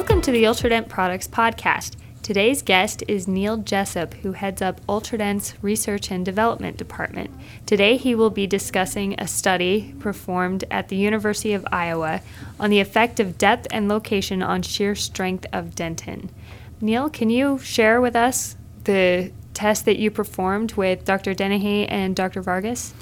Welcome 0.00 0.22
to 0.22 0.32
the 0.32 0.44
Ultradent 0.44 0.88
Products 0.88 1.28
Podcast. 1.28 1.94
Today's 2.22 2.62
guest 2.62 3.04
is 3.06 3.28
Neil 3.28 3.58
Jessup, 3.58 4.14
who 4.14 4.32
heads 4.32 4.62
up 4.62 4.80
Ultradent's 4.86 5.52
Research 5.62 6.10
and 6.10 6.24
Development 6.24 6.78
Department. 6.78 7.30
Today, 7.66 7.98
he 7.98 8.14
will 8.14 8.30
be 8.30 8.46
discussing 8.46 9.14
a 9.18 9.28
study 9.28 9.94
performed 9.98 10.64
at 10.70 10.88
the 10.88 10.96
University 10.96 11.52
of 11.52 11.66
Iowa 11.70 12.22
on 12.58 12.70
the 12.70 12.80
effect 12.80 13.20
of 13.20 13.36
depth 13.36 13.66
and 13.70 13.90
location 13.90 14.42
on 14.42 14.62
shear 14.62 14.94
strength 14.94 15.44
of 15.52 15.74
dentin. 15.74 16.30
Neil, 16.80 17.10
can 17.10 17.28
you 17.28 17.58
share 17.58 18.00
with 18.00 18.16
us 18.16 18.56
the 18.84 19.30
test 19.52 19.84
that 19.84 19.98
you 19.98 20.10
performed 20.10 20.72
with 20.72 21.04
Dr. 21.04 21.34
Dennehy 21.34 21.86
and 21.86 22.16
Dr. 22.16 22.40
Vargas? 22.40 22.94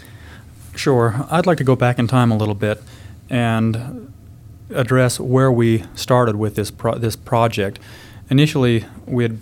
Sure. 0.75 1.25
I'd 1.31 1.47
like 1.47 1.59
to 1.59 1.65
go 1.65 1.77
back 1.77 2.01
in 2.01 2.09
time 2.09 2.33
a 2.33 2.37
little 2.37 2.57
bit 2.57 2.83
and 3.31 4.13
address 4.71 5.19
where 5.19 5.51
we 5.51 5.85
started 5.95 6.37
with 6.37 6.55
this 6.55 6.71
pro- 6.71 6.99
this 6.99 7.17
project. 7.17 7.79
Initially, 8.31 8.85
we 9.07 9.25
had 9.25 9.39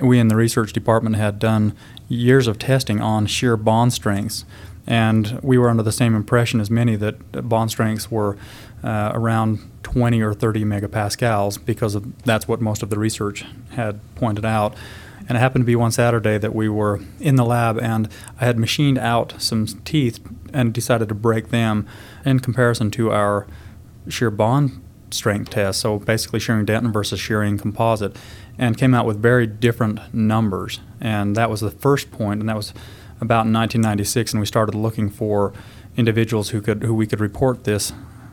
we 0.00 0.18
in 0.18 0.28
the 0.28 0.36
research 0.36 0.72
department 0.72 1.16
had 1.16 1.38
done 1.38 1.74
years 2.08 2.46
of 2.46 2.58
testing 2.58 3.00
on 3.00 3.26
shear 3.26 3.56
bond 3.56 3.92
strengths, 3.92 4.44
and 4.86 5.40
we 5.42 5.56
were 5.56 5.68
under 5.68 5.82
the 5.82 5.92
same 5.92 6.14
impression 6.14 6.60
as 6.60 6.70
many 6.70 6.96
that 6.96 7.48
bond 7.48 7.70
strengths 7.70 8.10
were 8.10 8.36
uh, 8.82 9.12
around 9.14 9.58
20 9.82 10.20
or 10.20 10.34
30 10.34 10.64
megapascals 10.64 11.64
because 11.64 11.94
of, 11.94 12.22
that's 12.24 12.46
what 12.46 12.60
most 12.60 12.82
of 12.82 12.90
the 12.90 12.98
research 12.98 13.44
had 13.70 13.98
pointed 14.14 14.44
out. 14.44 14.74
And 15.26 15.38
it 15.38 15.40
happened 15.40 15.62
to 15.62 15.66
be 15.66 15.76
one 15.76 15.90
Saturday 15.90 16.36
that 16.36 16.54
we 16.54 16.68
were 16.68 17.00
in 17.18 17.36
the 17.36 17.46
lab, 17.46 17.78
and 17.78 18.10
I 18.38 18.44
had 18.44 18.58
machined 18.58 18.98
out 18.98 19.34
some 19.38 19.66
teeth 19.66 20.20
and 20.52 20.74
decided 20.74 21.08
to 21.08 21.14
break 21.14 21.48
them 21.48 21.86
in 22.26 22.40
comparison 22.40 22.90
to 22.92 23.10
our 23.10 23.46
shear 24.08 24.30
bond 24.30 24.82
strength 25.10 25.50
test. 25.50 25.80
So 25.80 25.98
basically, 25.98 26.40
shearing 26.40 26.66
dentin 26.66 26.92
versus 26.92 27.20
shearing 27.20 27.58
composite, 27.58 28.16
and 28.58 28.76
came 28.76 28.94
out 28.94 29.06
with 29.06 29.20
very 29.20 29.46
different 29.46 30.14
numbers. 30.14 30.80
And 31.00 31.36
that 31.36 31.50
was 31.50 31.60
the 31.60 31.70
first 31.70 32.10
point, 32.10 32.40
and 32.40 32.48
that 32.48 32.56
was 32.56 32.70
about 33.20 33.46
1996. 33.46 34.32
And 34.32 34.40
we 34.40 34.46
started 34.46 34.74
looking 34.74 35.10
for 35.10 35.52
individuals 35.96 36.50
who 36.50 36.60
could 36.60 36.82
who 36.82 36.94
we 36.94 37.06
could 37.06 37.20
report 37.20 37.64
this 37.64 37.92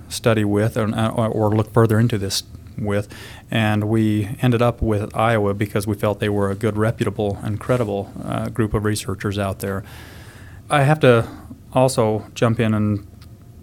study 0.10 0.44
with, 0.44 0.78
or, 0.78 0.94
or 0.94 1.56
look 1.56 1.72
further 1.72 2.00
into 2.00 2.18
this 2.18 2.44
with, 2.78 3.08
and 3.50 3.86
we 3.86 4.36
ended 4.42 4.62
up 4.62 4.82
with 4.82 5.16
Iowa 5.16 5.54
because 5.54 5.86
we 5.86 5.96
felt 5.96 6.20
they 6.20 6.30
were 6.30 6.50
a 6.50 6.56
good, 6.56 6.78
reputable, 6.78 7.38
and 7.44 7.60
credible 7.60 8.12
uh, 8.24 8.50
group 8.50 8.74
of 8.74 8.84
researchers 8.84 9.38
out 9.38 9.60
there. 9.60 9.84
I 10.70 10.84
have 10.84 11.00
to 11.02 11.28
also 11.74 12.28
jump 12.34 12.60
in 12.60 12.74
and 12.74 13.08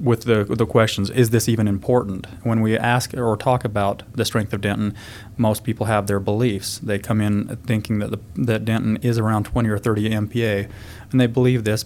with 0.01 0.23
the 0.23 0.45
the 0.45 0.67
questions, 0.67 1.11
is 1.11 1.31
this 1.31 1.49
even 1.49 1.67
important? 1.67 2.27
When 2.43 2.61
we 2.61 2.79
ask 2.79 3.15
or 3.15 3.37
talk 3.37 3.65
about 3.65 4.03
the 4.13 4.25
strength 4.25 4.53
of 4.53 4.61
dentin 4.61 4.95
most 5.37 5.65
people 5.65 5.87
have 5.87 6.07
their 6.07 6.21
beliefs. 6.21 6.79
They 6.79 6.99
come 6.99 7.21
in 7.21 7.57
thinking 7.65 8.01
that 8.01 8.11
the, 8.11 8.19
that 8.43 8.65
dentin 8.65 9.03
is 9.05 9.19
around 9.19 9.45
20 9.45 9.69
or 9.69 9.79
30 9.79 10.11
MPa, 10.11 10.69
and 11.11 11.21
they 11.21 11.27
believe 11.27 11.65
this, 11.65 11.85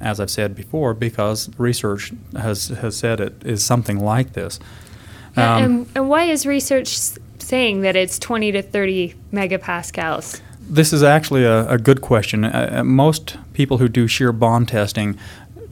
as 0.00 0.20
I've 0.20 0.30
said 0.30 0.54
before, 0.54 0.94
because 0.94 1.50
research 1.58 2.12
has 2.36 2.68
has 2.68 2.96
said 2.96 3.20
it 3.20 3.42
is 3.44 3.64
something 3.64 3.98
like 3.98 4.34
this. 4.34 4.60
Um, 5.36 5.62
and, 5.62 5.88
and 5.94 6.08
why 6.08 6.24
is 6.24 6.46
research 6.46 6.98
saying 7.38 7.82
that 7.82 7.96
it's 7.96 8.18
20 8.18 8.52
to 8.52 8.62
30 8.62 9.14
megapascals? 9.32 10.40
This 10.60 10.92
is 10.92 11.02
actually 11.02 11.44
a, 11.44 11.68
a 11.68 11.78
good 11.78 12.00
question. 12.00 12.44
Uh, 12.44 12.78
uh 12.78 12.84
most 12.84 13.36
people 13.52 13.78
who 13.78 13.88
do 13.88 14.06
shear 14.06 14.32
bond 14.32 14.68
testing 14.68 15.18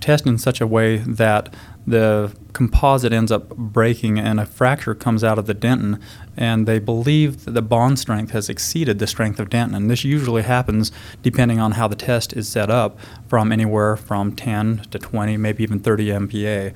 test 0.00 0.26
in 0.26 0.38
such 0.38 0.60
a 0.60 0.66
way 0.66 0.98
that 0.98 1.54
the 1.90 2.32
composite 2.52 3.12
ends 3.12 3.30
up 3.30 3.48
breaking 3.56 4.18
and 4.18 4.40
a 4.40 4.46
fracture 4.46 4.94
comes 4.94 5.22
out 5.22 5.38
of 5.38 5.46
the 5.46 5.54
dentin, 5.54 6.00
and 6.36 6.66
they 6.66 6.78
believe 6.78 7.44
that 7.44 7.52
the 7.52 7.62
bond 7.62 7.98
strength 7.98 8.32
has 8.32 8.48
exceeded 8.48 8.98
the 8.98 9.06
strength 9.06 9.38
of 9.38 9.48
dentin. 9.48 9.76
And 9.76 9.90
this 9.90 10.04
usually 10.04 10.42
happens 10.42 10.92
depending 11.22 11.58
on 11.58 11.72
how 11.72 11.88
the 11.88 11.96
test 11.96 12.32
is 12.32 12.48
set 12.48 12.70
up, 12.70 12.98
from 13.28 13.52
anywhere 13.52 13.96
from 13.96 14.34
10 14.34 14.86
to 14.90 14.98
20, 14.98 15.36
maybe 15.36 15.62
even 15.62 15.78
30 15.78 16.06
MPa. 16.06 16.74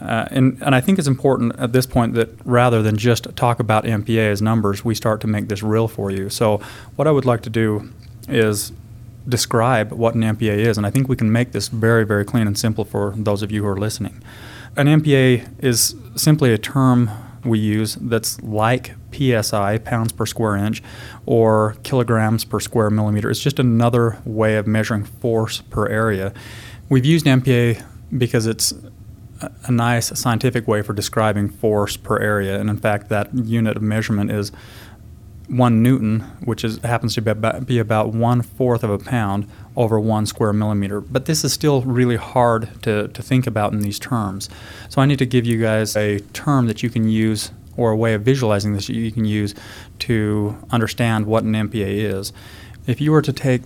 Uh, 0.00 0.26
and, 0.30 0.60
and 0.62 0.74
I 0.74 0.80
think 0.80 0.98
it's 0.98 1.08
important 1.08 1.54
at 1.58 1.72
this 1.72 1.86
point 1.86 2.14
that 2.14 2.30
rather 2.44 2.82
than 2.82 2.96
just 2.96 3.34
talk 3.36 3.60
about 3.60 3.84
MPa 3.84 4.30
as 4.30 4.42
numbers, 4.42 4.84
we 4.84 4.94
start 4.94 5.20
to 5.20 5.26
make 5.26 5.48
this 5.48 5.62
real 5.62 5.88
for 5.88 6.10
you. 6.10 6.28
So, 6.28 6.60
what 6.96 7.06
I 7.06 7.12
would 7.12 7.24
like 7.24 7.42
to 7.42 7.50
do 7.50 7.90
is 8.28 8.72
describe 9.28 9.92
what 9.92 10.14
an 10.14 10.22
MPa 10.22 10.58
is, 10.58 10.76
and 10.76 10.86
I 10.86 10.90
think 10.90 11.08
we 11.08 11.16
can 11.16 11.30
make 11.32 11.52
this 11.52 11.68
very, 11.68 12.04
very 12.04 12.24
clean 12.24 12.46
and 12.46 12.58
simple 12.58 12.84
for 12.84 13.14
those 13.16 13.42
of 13.42 13.50
you 13.50 13.62
who 13.62 13.68
are 13.68 13.76
listening. 13.76 14.22
An 14.76 14.88
MPa 14.88 15.62
is 15.62 15.94
simply 16.16 16.52
a 16.52 16.58
term 16.58 17.08
we 17.44 17.60
use 17.60 17.94
that's 17.94 18.40
like 18.42 18.94
psi, 19.12 19.78
pounds 19.78 20.12
per 20.12 20.26
square 20.26 20.56
inch, 20.56 20.82
or 21.26 21.76
kilograms 21.84 22.44
per 22.44 22.58
square 22.58 22.90
millimeter. 22.90 23.30
It's 23.30 23.40
just 23.40 23.60
another 23.60 24.18
way 24.24 24.56
of 24.56 24.66
measuring 24.66 25.04
force 25.04 25.60
per 25.60 25.86
area. 25.86 26.34
We've 26.88 27.04
used 27.04 27.26
MPa 27.26 27.84
because 28.18 28.46
it's 28.46 28.74
a 29.64 29.70
nice 29.70 30.18
scientific 30.18 30.66
way 30.66 30.82
for 30.82 30.92
describing 30.92 31.50
force 31.50 31.96
per 31.96 32.18
area, 32.18 32.58
and 32.58 32.68
in 32.68 32.78
fact, 32.78 33.08
that 33.10 33.32
unit 33.32 33.76
of 33.76 33.82
measurement 33.82 34.32
is 34.32 34.50
one 35.46 35.82
newton, 35.82 36.20
which 36.44 36.64
is, 36.64 36.78
happens 36.78 37.14
to 37.14 37.22
be 37.22 37.30
about, 37.30 37.66
be 37.66 37.78
about 37.78 38.12
one 38.12 38.42
fourth 38.42 38.82
of 38.82 38.90
a 38.90 38.98
pound 38.98 39.48
over 39.76 39.98
one 39.98 40.26
square 40.26 40.52
millimeter. 40.52 41.00
But 41.00 41.26
this 41.26 41.44
is 41.44 41.52
still 41.52 41.82
really 41.82 42.16
hard 42.16 42.82
to, 42.82 43.08
to 43.08 43.22
think 43.22 43.46
about 43.46 43.72
in 43.72 43.80
these 43.80 43.98
terms. 43.98 44.48
So 44.88 45.02
I 45.02 45.06
need 45.06 45.18
to 45.18 45.26
give 45.26 45.44
you 45.44 45.60
guys 45.60 45.96
a 45.96 46.20
term 46.32 46.66
that 46.66 46.82
you 46.82 46.90
can 46.90 47.08
use 47.08 47.50
or 47.76 47.90
a 47.90 47.96
way 47.96 48.14
of 48.14 48.22
visualizing 48.22 48.72
this 48.72 48.88
you 48.88 49.10
can 49.10 49.24
use 49.24 49.54
to 49.98 50.56
understand 50.70 51.26
what 51.26 51.44
an 51.44 51.52
MPa 51.52 51.88
is. 51.88 52.32
If 52.86 53.00
you 53.00 53.10
were 53.10 53.22
to 53.22 53.32
take 53.32 53.62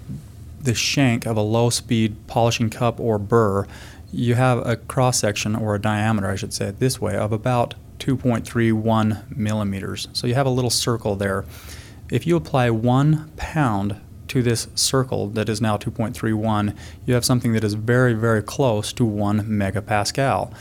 the 0.62 0.74
shank 0.74 1.26
of 1.26 1.36
a 1.36 1.42
low 1.42 1.70
speed 1.70 2.16
polishing 2.26 2.70
cup 2.70 2.98
or 2.98 3.18
burr, 3.18 3.66
you 4.12 4.34
have 4.34 4.66
a 4.66 4.76
cross 4.76 5.18
section 5.18 5.54
or 5.54 5.74
a 5.74 5.80
diameter, 5.80 6.28
I 6.28 6.36
should 6.36 6.54
say 6.54 6.68
it 6.68 6.80
this 6.80 7.00
way, 7.00 7.16
of 7.16 7.32
about 7.32 7.74
2.31 7.98 9.36
millimeters. 9.36 10.08
So 10.12 10.26
you 10.26 10.34
have 10.34 10.46
a 10.46 10.50
little 10.50 10.70
circle 10.70 11.16
there. 11.16 11.44
If 12.10 12.26
you 12.26 12.36
apply 12.36 12.70
one 12.70 13.30
pound 13.36 14.00
to 14.28 14.42
this 14.42 14.68
circle 14.74 15.28
that 15.28 15.48
is 15.48 15.60
now 15.60 15.76
2.31, 15.76 16.76
you 17.06 17.14
have 17.14 17.24
something 17.24 17.52
that 17.52 17.64
is 17.64 17.74
very, 17.74 18.14
very 18.14 18.42
close 18.42 18.92
to 18.94 19.04
one 19.04 19.42
megapascal. 19.42 20.52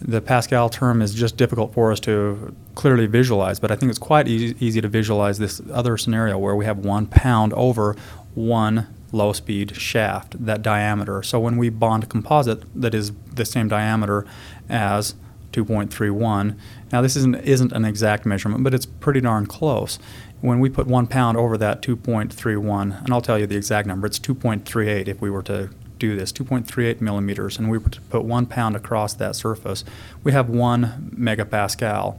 The 0.00 0.20
Pascal 0.20 0.70
term 0.70 1.02
is 1.02 1.12
just 1.12 1.36
difficult 1.36 1.74
for 1.74 1.92
us 1.92 2.00
to 2.00 2.54
clearly 2.74 3.06
visualize, 3.06 3.60
but 3.60 3.70
I 3.70 3.76
think 3.76 3.90
it's 3.90 3.98
quite 3.98 4.28
easy, 4.28 4.56
easy 4.58 4.80
to 4.80 4.88
visualize 4.88 5.38
this 5.38 5.60
other 5.72 5.98
scenario 5.98 6.38
where 6.38 6.56
we 6.56 6.64
have 6.64 6.78
one 6.78 7.06
pound 7.06 7.52
over 7.52 7.94
one 8.34 8.86
low 9.12 9.32
speed 9.32 9.76
shaft, 9.76 10.42
that 10.44 10.62
diameter. 10.62 11.22
So 11.22 11.38
when 11.38 11.56
we 11.56 11.68
bond 11.68 12.04
a 12.04 12.06
composite 12.06 12.62
that 12.80 12.94
is 12.94 13.12
the 13.34 13.44
same 13.44 13.68
diameter 13.68 14.24
as 14.68 15.14
2.31. 15.52 16.56
Now, 16.92 17.02
this 17.02 17.16
isn't, 17.16 17.34
isn't 17.36 17.72
an 17.72 17.84
exact 17.84 18.24
measurement, 18.24 18.64
but 18.64 18.74
it's 18.74 18.86
pretty 18.86 19.20
darn 19.20 19.46
close. 19.46 19.98
When 20.40 20.58
we 20.58 20.70
put 20.70 20.86
one 20.86 21.06
pound 21.06 21.36
over 21.36 21.58
that 21.58 21.82
2.31, 21.82 23.04
and 23.04 23.12
I'll 23.12 23.20
tell 23.20 23.38
you 23.38 23.46
the 23.46 23.56
exact 23.56 23.86
number, 23.86 24.06
it's 24.06 24.18
2.38 24.18 25.06
if 25.06 25.20
we 25.20 25.30
were 25.30 25.42
to 25.42 25.70
do 25.98 26.16
this 26.16 26.32
2.38 26.32 27.00
millimeters, 27.00 27.58
and 27.58 27.70
we 27.70 27.78
were 27.78 27.90
to 27.90 28.00
put 28.02 28.24
one 28.24 28.46
pound 28.46 28.74
across 28.74 29.12
that 29.14 29.36
surface, 29.36 29.84
we 30.24 30.32
have 30.32 30.48
one 30.48 31.12
megapascal. 31.14 32.18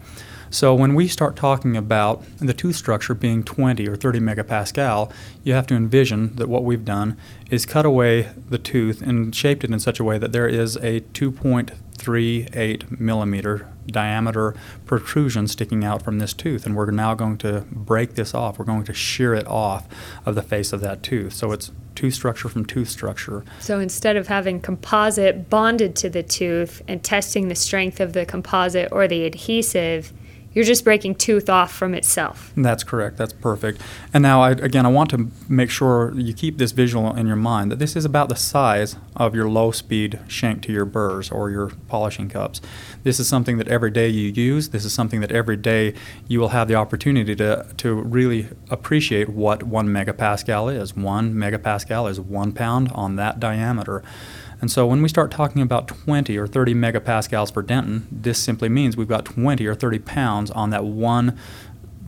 So 0.51 0.75
when 0.75 0.95
we 0.95 1.07
start 1.07 1.35
talking 1.35 1.75
about 1.77 2.23
the 2.37 2.53
tooth 2.53 2.75
structure 2.75 3.13
being 3.13 3.41
20 3.41 3.87
or 3.87 3.95
30 3.95 4.19
megapascal, 4.19 5.11
you 5.43 5.53
have 5.53 5.65
to 5.67 5.75
envision 5.75 6.35
that 6.35 6.49
what 6.49 6.63
we've 6.63 6.85
done 6.85 7.17
is 7.49 7.65
cut 7.65 7.85
away 7.85 8.29
the 8.49 8.57
tooth 8.57 9.01
and 9.01 9.33
shaped 9.33 9.63
it 9.63 9.71
in 9.71 9.79
such 9.79 9.99
a 9.99 10.03
way 10.03 10.17
that 10.17 10.31
there 10.33 10.47
is 10.47 10.75
a 10.77 10.99
2.38 10.99 11.71
millimeter 12.07 13.67
diameter 13.87 14.55
protrusion 14.85 15.47
sticking 15.47 15.83
out 15.83 16.03
from 16.03 16.19
this 16.19 16.33
tooth. 16.33 16.65
And 16.65 16.75
we're 16.75 16.91
now 16.91 17.13
going 17.13 17.37
to 17.39 17.65
break 17.71 18.15
this 18.15 18.33
off. 18.33 18.59
We're 18.59 18.65
going 18.65 18.83
to 18.85 18.93
shear 18.93 19.33
it 19.33 19.47
off 19.47 19.87
of 20.25 20.35
the 20.35 20.41
face 20.41 20.73
of 20.73 20.81
that 20.81 21.03
tooth. 21.03 21.33
So 21.33 21.51
it's 21.51 21.71
tooth 21.95 22.13
structure 22.13 22.49
from 22.49 22.65
tooth 22.65 22.89
structure. 22.89 23.43
So 23.59 23.79
instead 23.79 24.15
of 24.15 24.27
having 24.27 24.61
composite 24.61 25.49
bonded 25.49 25.95
to 25.97 26.09
the 26.09 26.23
tooth 26.23 26.81
and 26.87 27.03
testing 27.03 27.47
the 27.47 27.55
strength 27.55 27.99
of 27.99 28.13
the 28.13 28.25
composite 28.25 28.89
or 28.91 29.07
the 29.07 29.25
adhesive, 29.25 30.13
you're 30.53 30.65
just 30.65 30.83
breaking 30.83 31.15
tooth 31.15 31.49
off 31.49 31.71
from 31.71 31.93
itself. 31.93 32.51
That's 32.57 32.83
correct. 32.83 33.17
That's 33.17 33.33
perfect. 33.33 33.81
And 34.13 34.21
now, 34.21 34.41
I, 34.41 34.51
again, 34.51 34.85
I 34.85 34.89
want 34.89 35.09
to 35.11 35.29
make 35.47 35.69
sure 35.69 36.13
you 36.15 36.33
keep 36.33 36.57
this 36.57 36.71
visual 36.71 37.15
in 37.15 37.27
your 37.27 37.35
mind 37.35 37.71
that 37.71 37.79
this 37.79 37.95
is 37.95 38.03
about 38.03 38.29
the 38.29 38.35
size 38.35 38.97
of 39.15 39.33
your 39.33 39.49
low 39.49 39.71
speed 39.71 40.19
shank 40.27 40.61
to 40.63 40.73
your 40.73 40.85
burrs 40.85 41.31
or 41.31 41.49
your 41.49 41.69
polishing 41.87 42.29
cups. 42.29 42.59
This 43.03 43.19
is 43.19 43.27
something 43.27 43.57
that 43.57 43.67
every 43.67 43.91
day 43.91 44.09
you 44.09 44.29
use. 44.29 44.69
This 44.69 44.83
is 44.83 44.93
something 44.93 45.21
that 45.21 45.31
every 45.31 45.57
day 45.57 45.93
you 46.27 46.39
will 46.39 46.49
have 46.49 46.67
the 46.67 46.75
opportunity 46.75 47.35
to, 47.35 47.65
to 47.77 47.93
really 47.93 48.49
appreciate 48.69 49.29
what 49.29 49.63
one 49.63 49.87
megapascal 49.87 50.75
is. 50.75 50.95
One 50.95 51.33
megapascal 51.33 52.09
is 52.09 52.19
one 52.19 52.51
pound 52.51 52.91
on 52.93 53.15
that 53.15 53.39
diameter. 53.39 54.03
And 54.61 54.69
so 54.69 54.85
when 54.85 55.01
we 55.01 55.09
start 55.09 55.31
talking 55.31 55.61
about 55.61 55.87
20 55.87 56.37
or 56.37 56.45
30 56.45 56.75
megapascals 56.75 57.51
for 57.51 57.63
dentin, 57.63 58.03
this 58.11 58.37
simply 58.37 58.69
means 58.69 58.95
we've 58.95 59.07
got 59.07 59.25
20 59.25 59.65
or 59.65 59.73
30 59.73 59.99
pounds 59.99 60.51
on 60.51 60.69
that 60.69 60.85
one 60.85 61.37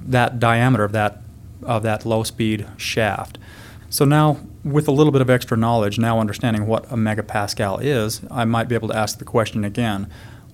that 0.05 0.39
diameter 0.39 0.83
of 0.83 0.91
that 0.91 1.21
of 1.63 1.81
that 1.83 2.05
low 2.05 2.23
speed 2.23 2.67
shaft. 2.77 3.37
So 3.89 4.05
now, 4.05 4.39
with 4.63 4.87
a 4.87 4.91
little 4.91 5.11
bit 5.11 5.21
of 5.21 5.29
extra 5.29 5.55
knowledge, 5.55 5.97
now 5.97 6.19
understanding 6.19 6.67
what 6.67 6.85
a 6.85 6.95
megapascal 6.95 7.79
is, 7.81 8.21
I 8.29 8.43
might 8.45 8.67
be 8.67 8.75
able 8.75 8.89
to 8.89 8.97
ask 8.97 9.17
the 9.17 9.25
question 9.25 9.63
again: 9.63 10.09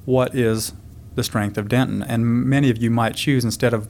What 0.06 0.36
is 0.36 0.74
the 1.16 1.24
strength 1.24 1.58
of 1.58 1.68
dentin? 1.68 2.06
And 2.08 2.26
many 2.26 2.70
of 2.70 2.78
you 2.78 2.92
might 2.92 3.16
choose 3.16 3.44
instead 3.44 3.74
of 3.74 3.90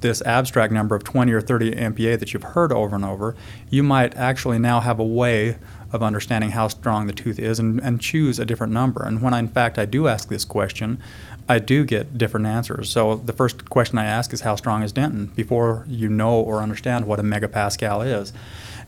this 0.00 0.22
abstract 0.22 0.72
number 0.72 0.94
of 0.94 1.04
20 1.04 1.32
or 1.32 1.40
30 1.40 1.72
MPa 1.72 2.18
that 2.18 2.32
you've 2.32 2.42
heard 2.42 2.72
over 2.72 2.94
and 2.94 3.04
over, 3.04 3.34
you 3.68 3.82
might 3.82 4.16
actually 4.16 4.58
now 4.58 4.80
have 4.80 4.98
a 4.98 5.04
way 5.04 5.58
of 5.92 6.02
understanding 6.02 6.50
how 6.50 6.68
strong 6.68 7.06
the 7.06 7.12
tooth 7.12 7.38
is 7.38 7.58
and, 7.58 7.80
and 7.80 8.00
choose 8.00 8.38
a 8.38 8.44
different 8.44 8.72
number. 8.72 9.02
And 9.02 9.22
when 9.22 9.32
I, 9.34 9.38
in 9.38 9.48
fact 9.48 9.78
I 9.78 9.84
do 9.84 10.08
ask 10.08 10.28
this 10.28 10.44
question, 10.44 11.00
I 11.48 11.58
do 11.58 11.84
get 11.84 12.18
different 12.18 12.46
answers. 12.46 12.90
So 12.90 13.16
the 13.16 13.32
first 13.32 13.70
question 13.70 13.98
I 13.98 14.04
ask 14.04 14.32
is 14.32 14.40
how 14.40 14.56
strong 14.56 14.82
is 14.82 14.92
dentin 14.92 15.34
before 15.34 15.84
you 15.88 16.08
know 16.08 16.40
or 16.40 16.60
understand 16.60 17.06
what 17.06 17.20
a 17.20 17.22
megapascal 17.22 18.04
is. 18.04 18.32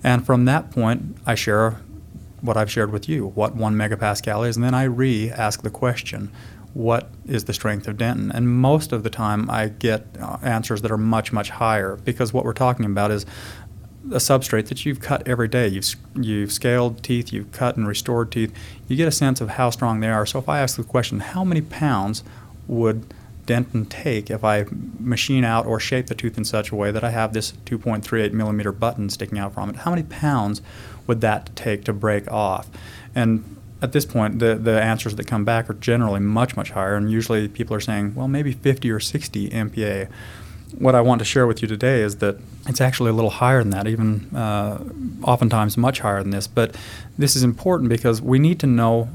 And 0.02 0.26
from 0.26 0.44
that 0.46 0.70
point, 0.70 1.16
I 1.26 1.34
share 1.34 1.80
what 2.40 2.56
I've 2.56 2.70
shared 2.70 2.92
with 2.92 3.08
you, 3.08 3.28
what 3.28 3.54
one 3.54 3.74
megapascal 3.74 4.48
is, 4.48 4.56
and 4.56 4.64
then 4.64 4.74
I 4.74 4.84
re 4.84 5.30
ask 5.30 5.62
the 5.62 5.70
question, 5.70 6.30
what 6.74 7.10
is 7.26 7.44
the 7.44 7.52
strength 7.52 7.88
of 7.88 7.96
dentin? 7.96 8.30
And 8.32 8.48
most 8.48 8.92
of 8.92 9.02
the 9.02 9.10
time, 9.10 9.50
I 9.50 9.68
get 9.68 10.06
uh, 10.20 10.38
answers 10.42 10.82
that 10.82 10.90
are 10.90 10.98
much, 10.98 11.32
much 11.32 11.50
higher 11.50 11.96
because 11.96 12.32
what 12.32 12.44
we're 12.44 12.52
talking 12.52 12.84
about 12.84 13.10
is 13.10 13.26
a 14.06 14.18
substrate 14.18 14.68
that 14.68 14.86
you've 14.86 15.00
cut 15.00 15.26
every 15.26 15.48
day. 15.48 15.68
You've 15.68 15.94
you've 16.14 16.52
scaled 16.52 17.02
teeth, 17.02 17.32
you've 17.32 17.52
cut 17.52 17.76
and 17.76 17.86
restored 17.86 18.32
teeth. 18.32 18.54
You 18.86 18.96
get 18.96 19.08
a 19.08 19.12
sense 19.12 19.40
of 19.40 19.50
how 19.50 19.70
strong 19.70 20.00
they 20.00 20.08
are. 20.08 20.26
So 20.26 20.38
if 20.38 20.48
I 20.48 20.60
ask 20.60 20.76
the 20.76 20.84
question, 20.84 21.20
how 21.20 21.44
many 21.44 21.60
pounds 21.60 22.22
would 22.66 23.12
dentin 23.46 23.88
take 23.88 24.30
if 24.30 24.44
I 24.44 24.66
machine 25.00 25.42
out 25.42 25.66
or 25.66 25.80
shape 25.80 26.06
the 26.06 26.14
tooth 26.14 26.36
in 26.36 26.44
such 26.44 26.70
a 26.70 26.76
way 26.76 26.90
that 26.90 27.02
I 27.02 27.10
have 27.10 27.32
this 27.32 27.52
2.38 27.64 28.32
millimeter 28.32 28.72
button 28.72 29.08
sticking 29.10 29.38
out 29.38 29.54
from 29.54 29.70
it? 29.70 29.76
How 29.76 29.90
many 29.90 30.02
pounds 30.02 30.62
would 31.06 31.20
that 31.22 31.54
take 31.56 31.84
to 31.84 31.92
break 31.92 32.30
off? 32.30 32.68
And 33.14 33.56
at 33.80 33.92
this 33.92 34.04
point, 34.04 34.38
the, 34.38 34.54
the 34.56 34.80
answers 34.80 35.14
that 35.16 35.26
come 35.26 35.44
back 35.44 35.70
are 35.70 35.74
generally 35.74 36.20
much, 36.20 36.56
much 36.56 36.72
higher, 36.72 36.96
and 36.96 37.10
usually 37.10 37.48
people 37.48 37.74
are 37.76 37.80
saying, 37.80 38.14
well, 38.14 38.28
maybe 38.28 38.52
50 38.52 38.90
or 38.90 39.00
60 39.00 39.50
MPa. 39.50 40.08
What 40.76 40.94
I 40.94 41.00
want 41.00 41.18
to 41.20 41.24
share 41.24 41.46
with 41.46 41.62
you 41.62 41.68
today 41.68 42.02
is 42.02 42.16
that 42.16 42.38
it's 42.66 42.80
actually 42.80 43.10
a 43.10 43.14
little 43.14 43.30
higher 43.30 43.60
than 43.60 43.70
that, 43.70 43.86
even 43.86 44.34
uh, 44.36 44.84
oftentimes 45.22 45.76
much 45.76 46.00
higher 46.00 46.22
than 46.22 46.30
this. 46.30 46.46
But 46.46 46.76
this 47.16 47.34
is 47.34 47.42
important 47.42 47.88
because 47.88 48.20
we 48.20 48.38
need 48.38 48.60
to 48.60 48.66
know 48.66 49.08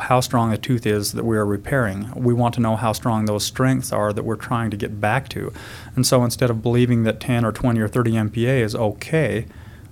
how 0.00 0.20
strong 0.20 0.50
the 0.50 0.58
tooth 0.58 0.84
is 0.84 1.12
that 1.12 1.24
we 1.24 1.36
are 1.36 1.46
repairing. 1.46 2.12
We 2.14 2.34
want 2.34 2.54
to 2.54 2.60
know 2.60 2.76
how 2.76 2.92
strong 2.92 3.24
those 3.24 3.44
strengths 3.44 3.92
are 3.92 4.12
that 4.12 4.24
we're 4.24 4.36
trying 4.36 4.70
to 4.72 4.76
get 4.76 5.00
back 5.00 5.28
to. 5.30 5.52
And 5.94 6.06
so 6.06 6.24
instead 6.24 6.50
of 6.50 6.62
believing 6.62 7.04
that 7.04 7.20
10 7.20 7.44
or 7.44 7.52
20 7.52 7.80
or 7.80 7.88
30 7.88 8.12
MPa 8.12 8.60
is 8.62 8.74
okay, 8.74 9.46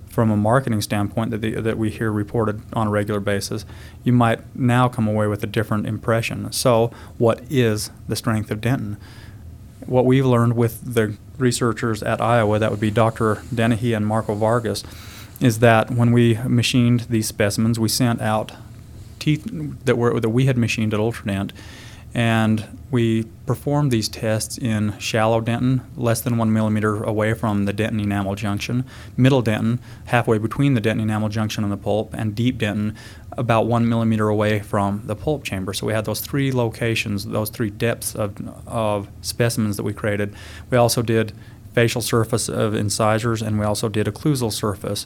from 0.09 0.31
a 0.31 0.37
marketing 0.37 0.81
standpoint 0.81 1.31
that, 1.31 1.39
the, 1.39 1.61
that 1.61 1.77
we 1.77 1.89
hear 1.89 2.11
reported 2.11 2.61
on 2.73 2.87
a 2.87 2.89
regular 2.89 3.19
basis, 3.19 3.63
you 4.03 4.11
might 4.11 4.55
now 4.55 4.89
come 4.89 5.07
away 5.07 5.27
with 5.27 5.43
a 5.43 5.47
different 5.47 5.85
impression. 5.85 6.51
So, 6.51 6.91
what 7.17 7.41
is 7.49 7.91
the 8.07 8.15
strength 8.15 8.51
of 8.51 8.59
dentin? 8.59 8.97
What 9.89 10.05
we've 10.05 10.25
learned 10.25 10.55
with 10.55 10.93
the 10.93 11.17
researchers 11.39 12.03
at 12.03 12.21
Iowa, 12.21 12.59
that 12.59 12.69
would 12.69 12.79
be 12.79 12.91
Dr. 12.91 13.41
Dennehy 13.53 13.93
and 13.93 14.05
Marco 14.05 14.35
Vargas, 14.35 14.83
is 15.39 15.59
that 15.59 15.89
when 15.89 16.11
we 16.11 16.37
machined 16.45 17.01
these 17.09 17.27
specimens, 17.27 17.79
we 17.79 17.89
sent 17.89 18.21
out 18.21 18.51
teeth 19.17 19.49
that 19.85 19.97
were 19.97 20.19
that 20.19 20.29
we 20.29 20.45
had 20.45 20.57
machined 20.57 20.93
at 20.93 20.99
Ultradent 20.99 21.51
and 22.13 22.65
we 22.89 23.23
performed 23.45 23.91
these 23.91 24.09
tests 24.09 24.57
in 24.57 24.97
shallow 24.97 25.41
dentin, 25.41 25.81
less 25.95 26.21
than 26.21 26.37
one 26.37 26.51
millimeter 26.51 27.03
away 27.03 27.33
from 27.33 27.65
the 27.65 27.73
dentin 27.73 28.01
enamel 28.01 28.35
junction, 28.35 28.83
middle 29.15 29.43
dentin, 29.43 29.79
halfway 30.05 30.39
between 30.39 30.73
the 30.73 30.81
dentin 30.81 31.01
enamel 31.01 31.29
junction 31.29 31.63
and 31.63 31.71
the 31.71 31.77
pulp, 31.77 32.13
and 32.13 32.33
deep 32.33 32.57
dentin, 32.57 32.95
about 33.39 33.67
one 33.67 33.87
millimeter 33.87 34.27
away 34.27 34.59
from 34.59 35.01
the 35.05 35.15
pulp 35.15 35.43
chamber. 35.43 35.73
So 35.73 35.87
we 35.87 35.93
had 35.93 36.03
those 36.03 36.19
three 36.19 36.51
locations, 36.51 37.25
those 37.25 37.49
three 37.49 37.69
depths 37.69 38.13
of, 38.13 38.35
of 38.67 39.07
specimens 39.21 39.77
that 39.77 39.83
we 39.83 39.93
created. 39.93 40.35
We 40.69 40.77
also 40.77 41.01
did 41.01 41.31
facial 41.73 42.01
surface 42.01 42.49
of 42.49 42.73
incisors, 42.73 43.41
and 43.41 43.57
we 43.57 43.65
also 43.65 43.87
did 43.87 44.07
occlusal 44.07 44.51
surface. 44.51 45.05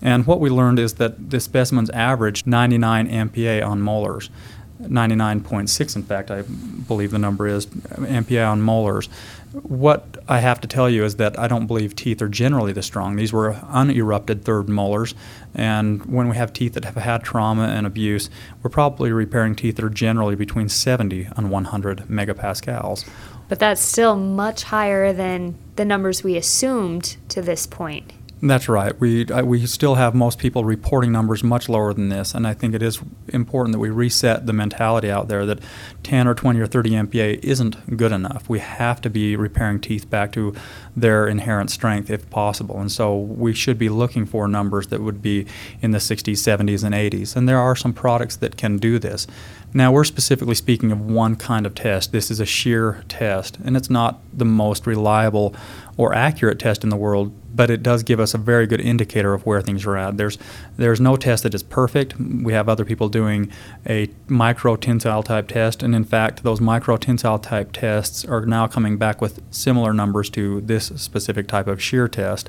And 0.00 0.26
what 0.26 0.40
we 0.40 0.48
learned 0.48 0.78
is 0.78 0.94
that 0.94 1.30
the 1.30 1.38
specimens 1.38 1.90
averaged 1.90 2.46
99 2.46 3.08
MPa 3.08 3.64
on 3.64 3.82
molars. 3.82 4.30
99.6, 4.82 5.96
in 5.96 6.02
fact, 6.02 6.30
I 6.30 6.42
believe 6.42 7.10
the 7.10 7.18
number 7.18 7.46
is 7.46 7.66
MPa 7.66 8.50
on 8.50 8.62
molars. 8.62 9.08
What 9.52 10.22
I 10.28 10.38
have 10.38 10.60
to 10.60 10.68
tell 10.68 10.88
you 10.88 11.04
is 11.04 11.16
that 11.16 11.38
I 11.38 11.48
don't 11.48 11.66
believe 11.66 11.96
teeth 11.96 12.22
are 12.22 12.28
generally 12.28 12.72
this 12.72 12.86
strong. 12.86 13.16
These 13.16 13.32
were 13.32 13.60
unerupted 13.68 14.44
third 14.44 14.68
molars, 14.68 15.14
and 15.54 16.04
when 16.06 16.28
we 16.28 16.36
have 16.36 16.52
teeth 16.52 16.74
that 16.74 16.84
have 16.84 16.94
had 16.94 17.24
trauma 17.24 17.64
and 17.64 17.86
abuse, 17.86 18.30
we're 18.62 18.70
probably 18.70 19.10
repairing 19.10 19.56
teeth 19.56 19.76
that 19.76 19.84
are 19.84 19.90
generally 19.90 20.36
between 20.36 20.68
70 20.68 21.28
and 21.36 21.50
100 21.50 21.98
megapascals. 22.08 23.08
But 23.48 23.58
that's 23.58 23.80
still 23.80 24.14
much 24.14 24.62
higher 24.62 25.12
than 25.12 25.56
the 25.74 25.84
numbers 25.84 26.22
we 26.22 26.36
assumed 26.36 27.16
to 27.30 27.42
this 27.42 27.66
point. 27.66 28.12
That's 28.42 28.70
right. 28.70 28.98
We 28.98 29.26
uh, 29.26 29.44
we 29.44 29.66
still 29.66 29.96
have 29.96 30.14
most 30.14 30.38
people 30.38 30.64
reporting 30.64 31.12
numbers 31.12 31.44
much 31.44 31.68
lower 31.68 31.92
than 31.92 32.08
this, 32.08 32.34
and 32.34 32.46
I 32.46 32.54
think 32.54 32.74
it 32.74 32.82
is 32.82 32.98
important 33.28 33.74
that 33.74 33.80
we 33.80 33.90
reset 33.90 34.46
the 34.46 34.54
mentality 34.54 35.10
out 35.10 35.28
there 35.28 35.44
that 35.44 35.58
10 36.04 36.26
or 36.26 36.34
20 36.34 36.58
or 36.58 36.66
30 36.66 36.90
MPa 36.90 37.44
isn't 37.44 37.98
good 37.98 38.12
enough. 38.12 38.48
We 38.48 38.60
have 38.60 39.02
to 39.02 39.10
be 39.10 39.36
repairing 39.36 39.80
teeth 39.80 40.08
back 40.08 40.32
to 40.32 40.54
their 40.96 41.28
inherent 41.28 41.70
strength 41.70 42.08
if 42.08 42.30
possible, 42.30 42.80
and 42.80 42.90
so 42.90 43.14
we 43.14 43.52
should 43.52 43.78
be 43.78 43.90
looking 43.90 44.24
for 44.24 44.48
numbers 44.48 44.86
that 44.86 45.02
would 45.02 45.20
be 45.20 45.46
in 45.82 45.90
the 45.90 45.98
60s, 45.98 46.32
70s, 46.32 46.82
and 46.82 46.94
80s. 46.94 47.36
And 47.36 47.46
there 47.46 47.58
are 47.58 47.76
some 47.76 47.92
products 47.92 48.36
that 48.36 48.56
can 48.56 48.78
do 48.78 48.98
this. 48.98 49.26
Now, 49.72 49.92
we're 49.92 50.04
specifically 50.04 50.56
speaking 50.56 50.90
of 50.90 51.00
one 51.00 51.36
kind 51.36 51.64
of 51.64 51.74
test. 51.74 52.10
This 52.10 52.30
is 52.30 52.40
a 52.40 52.46
shear 52.46 53.04
test, 53.08 53.58
and 53.62 53.76
it's 53.76 53.90
not 53.90 54.18
the 54.32 54.44
most 54.44 54.86
reliable 54.86 55.54
or 56.00 56.14
accurate 56.14 56.58
test 56.58 56.82
in 56.82 56.88
the 56.88 56.96
world, 56.96 57.30
but 57.54 57.68
it 57.68 57.82
does 57.82 58.02
give 58.02 58.18
us 58.18 58.32
a 58.32 58.38
very 58.38 58.66
good 58.66 58.80
indicator 58.80 59.34
of 59.34 59.44
where 59.44 59.60
things 59.60 59.84
are 59.84 59.98
at. 59.98 60.16
There's 60.16 60.38
there's 60.78 60.98
no 60.98 61.14
test 61.14 61.42
that 61.42 61.54
is 61.54 61.62
perfect. 61.62 62.18
We 62.18 62.54
have 62.54 62.70
other 62.70 62.86
people 62.86 63.10
doing 63.10 63.52
a 63.86 64.08
micro 64.26 64.76
tensile 64.76 65.22
type 65.22 65.48
test, 65.48 65.82
and 65.82 65.94
in 65.94 66.04
fact, 66.04 66.42
those 66.42 66.58
micro 66.58 66.96
tensile 66.96 67.38
type 67.38 67.72
tests 67.72 68.24
are 68.24 68.46
now 68.46 68.66
coming 68.66 68.96
back 68.96 69.20
with 69.20 69.42
similar 69.50 69.92
numbers 69.92 70.30
to 70.30 70.62
this 70.62 70.86
specific 70.96 71.46
type 71.48 71.66
of 71.66 71.82
shear 71.82 72.08
test. 72.08 72.48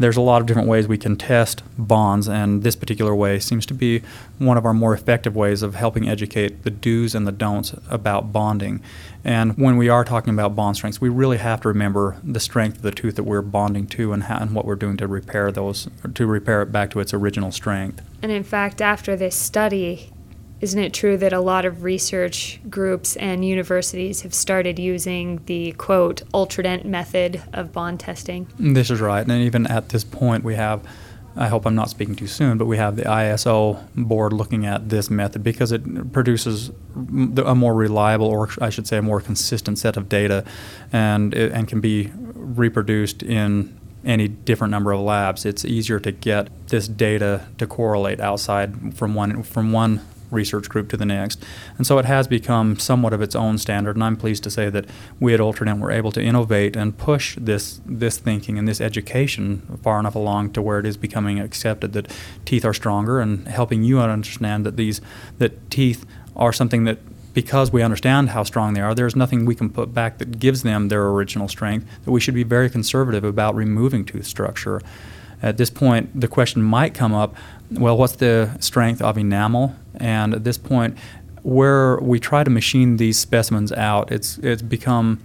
There's 0.00 0.16
a 0.16 0.22
lot 0.22 0.40
of 0.40 0.46
different 0.46 0.66
ways 0.66 0.88
we 0.88 0.96
can 0.96 1.16
test 1.16 1.62
bonds, 1.76 2.26
and 2.26 2.62
this 2.62 2.74
particular 2.74 3.14
way 3.14 3.38
seems 3.38 3.66
to 3.66 3.74
be 3.74 4.00
one 4.38 4.56
of 4.56 4.64
our 4.64 4.72
more 4.72 4.94
effective 4.94 5.36
ways 5.36 5.62
of 5.62 5.74
helping 5.74 6.08
educate 6.08 6.62
the 6.62 6.70
do's 6.70 7.14
and 7.14 7.26
the 7.26 7.32
don'ts 7.32 7.74
about 7.90 8.32
bonding. 8.32 8.80
And 9.24 9.58
when 9.58 9.76
we 9.76 9.90
are 9.90 10.02
talking 10.02 10.32
about 10.32 10.56
bond 10.56 10.76
strengths, 10.76 11.02
we 11.02 11.10
really 11.10 11.36
have 11.36 11.60
to 11.60 11.68
remember 11.68 12.16
the 12.24 12.40
strength 12.40 12.76
of 12.76 12.82
the 12.82 12.92
tooth 12.92 13.16
that 13.16 13.24
we're 13.24 13.42
bonding 13.42 13.86
to 13.88 14.14
and, 14.14 14.22
how, 14.22 14.38
and 14.38 14.54
what 14.54 14.64
we're 14.64 14.74
doing 14.74 14.96
to 14.96 15.06
repair 15.06 15.52
those, 15.52 15.86
to 16.14 16.26
repair 16.26 16.62
it 16.62 16.72
back 16.72 16.90
to 16.92 17.00
its 17.00 17.12
original 17.12 17.52
strength. 17.52 18.00
And 18.22 18.32
in 18.32 18.42
fact, 18.42 18.80
after 18.80 19.16
this 19.16 19.36
study, 19.36 20.12
isn't 20.60 20.78
it 20.78 20.92
true 20.92 21.16
that 21.16 21.32
a 21.32 21.40
lot 21.40 21.64
of 21.64 21.82
research 21.84 22.60
groups 22.68 23.16
and 23.16 23.44
universities 23.44 24.22
have 24.22 24.34
started 24.34 24.78
using 24.78 25.42
the 25.46 25.72
quote 25.72 26.22
ultradent 26.34 26.84
method 26.84 27.42
of 27.52 27.72
bond 27.72 27.98
testing? 28.00 28.46
This 28.58 28.90
is 28.90 29.00
right. 29.00 29.26
And 29.26 29.42
even 29.42 29.66
at 29.66 29.88
this 29.88 30.04
point, 30.04 30.44
we 30.44 30.56
have, 30.56 30.86
I 31.34 31.48
hope 31.48 31.64
I'm 31.66 31.74
not 31.74 31.88
speaking 31.88 32.14
too 32.14 32.26
soon, 32.26 32.58
but 32.58 32.66
we 32.66 32.76
have 32.76 32.96
the 32.96 33.04
ISO 33.04 33.82
board 33.94 34.34
looking 34.34 34.66
at 34.66 34.90
this 34.90 35.08
method 35.08 35.42
because 35.42 35.72
it 35.72 36.12
produces 36.12 36.70
a 36.94 37.54
more 37.54 37.74
reliable, 37.74 38.26
or 38.26 38.50
I 38.60 38.68
should 38.68 38.86
say, 38.86 38.98
a 38.98 39.02
more 39.02 39.22
consistent 39.22 39.78
set 39.78 39.96
of 39.96 40.10
data 40.10 40.44
and, 40.92 41.32
and 41.34 41.68
can 41.68 41.80
be 41.80 42.12
reproduced 42.34 43.22
in 43.22 43.78
any 44.04 44.28
different 44.28 44.70
number 44.70 44.92
of 44.92 45.00
labs. 45.00 45.46
It's 45.46 45.64
easier 45.64 46.00
to 46.00 46.12
get 46.12 46.48
this 46.68 46.86
data 46.86 47.46
to 47.58 47.66
correlate 47.66 48.20
outside 48.20 48.94
from 48.94 49.14
one 49.14 49.42
from 49.42 49.72
one 49.72 50.00
research 50.30 50.68
group 50.68 50.88
to 50.90 50.96
the 50.96 51.06
next. 51.06 51.42
And 51.76 51.86
so 51.86 51.98
it 51.98 52.04
has 52.04 52.28
become 52.28 52.78
somewhat 52.78 53.12
of 53.12 53.22
its 53.22 53.34
own 53.34 53.58
standard. 53.58 53.96
And 53.96 54.04
I'm 54.04 54.16
pleased 54.16 54.42
to 54.44 54.50
say 54.50 54.70
that 54.70 54.86
we 55.18 55.34
at 55.34 55.40
Ultradent 55.40 55.80
were 55.80 55.90
able 55.90 56.12
to 56.12 56.22
innovate 56.22 56.76
and 56.76 56.96
push 56.96 57.36
this, 57.40 57.80
this 57.84 58.18
thinking 58.18 58.58
and 58.58 58.66
this 58.66 58.80
education 58.80 59.78
far 59.82 59.98
enough 60.00 60.14
along 60.14 60.52
to 60.52 60.62
where 60.62 60.78
it 60.78 60.86
is 60.86 60.96
becoming 60.96 61.40
accepted 61.40 61.92
that 61.92 62.10
teeth 62.44 62.64
are 62.64 62.74
stronger 62.74 63.20
and 63.20 63.48
helping 63.48 63.82
you 63.82 64.00
understand 64.00 64.64
that 64.66 64.76
these 64.76 65.00
that 65.38 65.70
teeth 65.70 66.04
are 66.36 66.52
something 66.52 66.84
that 66.84 66.98
because 67.32 67.72
we 67.72 67.82
understand 67.82 68.30
how 68.30 68.42
strong 68.42 68.74
they 68.74 68.80
are, 68.80 68.94
there's 68.94 69.14
nothing 69.14 69.44
we 69.44 69.54
can 69.54 69.70
put 69.70 69.94
back 69.94 70.18
that 70.18 70.38
gives 70.38 70.62
them 70.62 70.88
their 70.88 71.08
original 71.08 71.48
strength, 71.48 71.86
that 72.04 72.10
we 72.10 72.20
should 72.20 72.34
be 72.34 72.42
very 72.42 72.68
conservative 72.68 73.24
about 73.24 73.54
removing 73.54 74.04
tooth 74.04 74.26
structure. 74.26 74.80
At 75.42 75.56
this 75.56 75.70
point, 75.70 76.20
the 76.20 76.28
question 76.28 76.62
might 76.62 76.92
come 76.92 77.14
up 77.14 77.34
well, 77.70 77.96
what's 77.96 78.16
the 78.16 78.56
strength 78.60 79.00
of 79.00 79.16
enamel? 79.16 79.74
And 79.96 80.34
at 80.34 80.44
this 80.44 80.58
point, 80.58 80.96
where 81.42 81.98
we 81.98 82.20
try 82.20 82.44
to 82.44 82.50
machine 82.50 82.96
these 82.96 83.18
specimens 83.18 83.72
out, 83.72 84.10
it's, 84.12 84.38
it's 84.38 84.62
become 84.62 85.20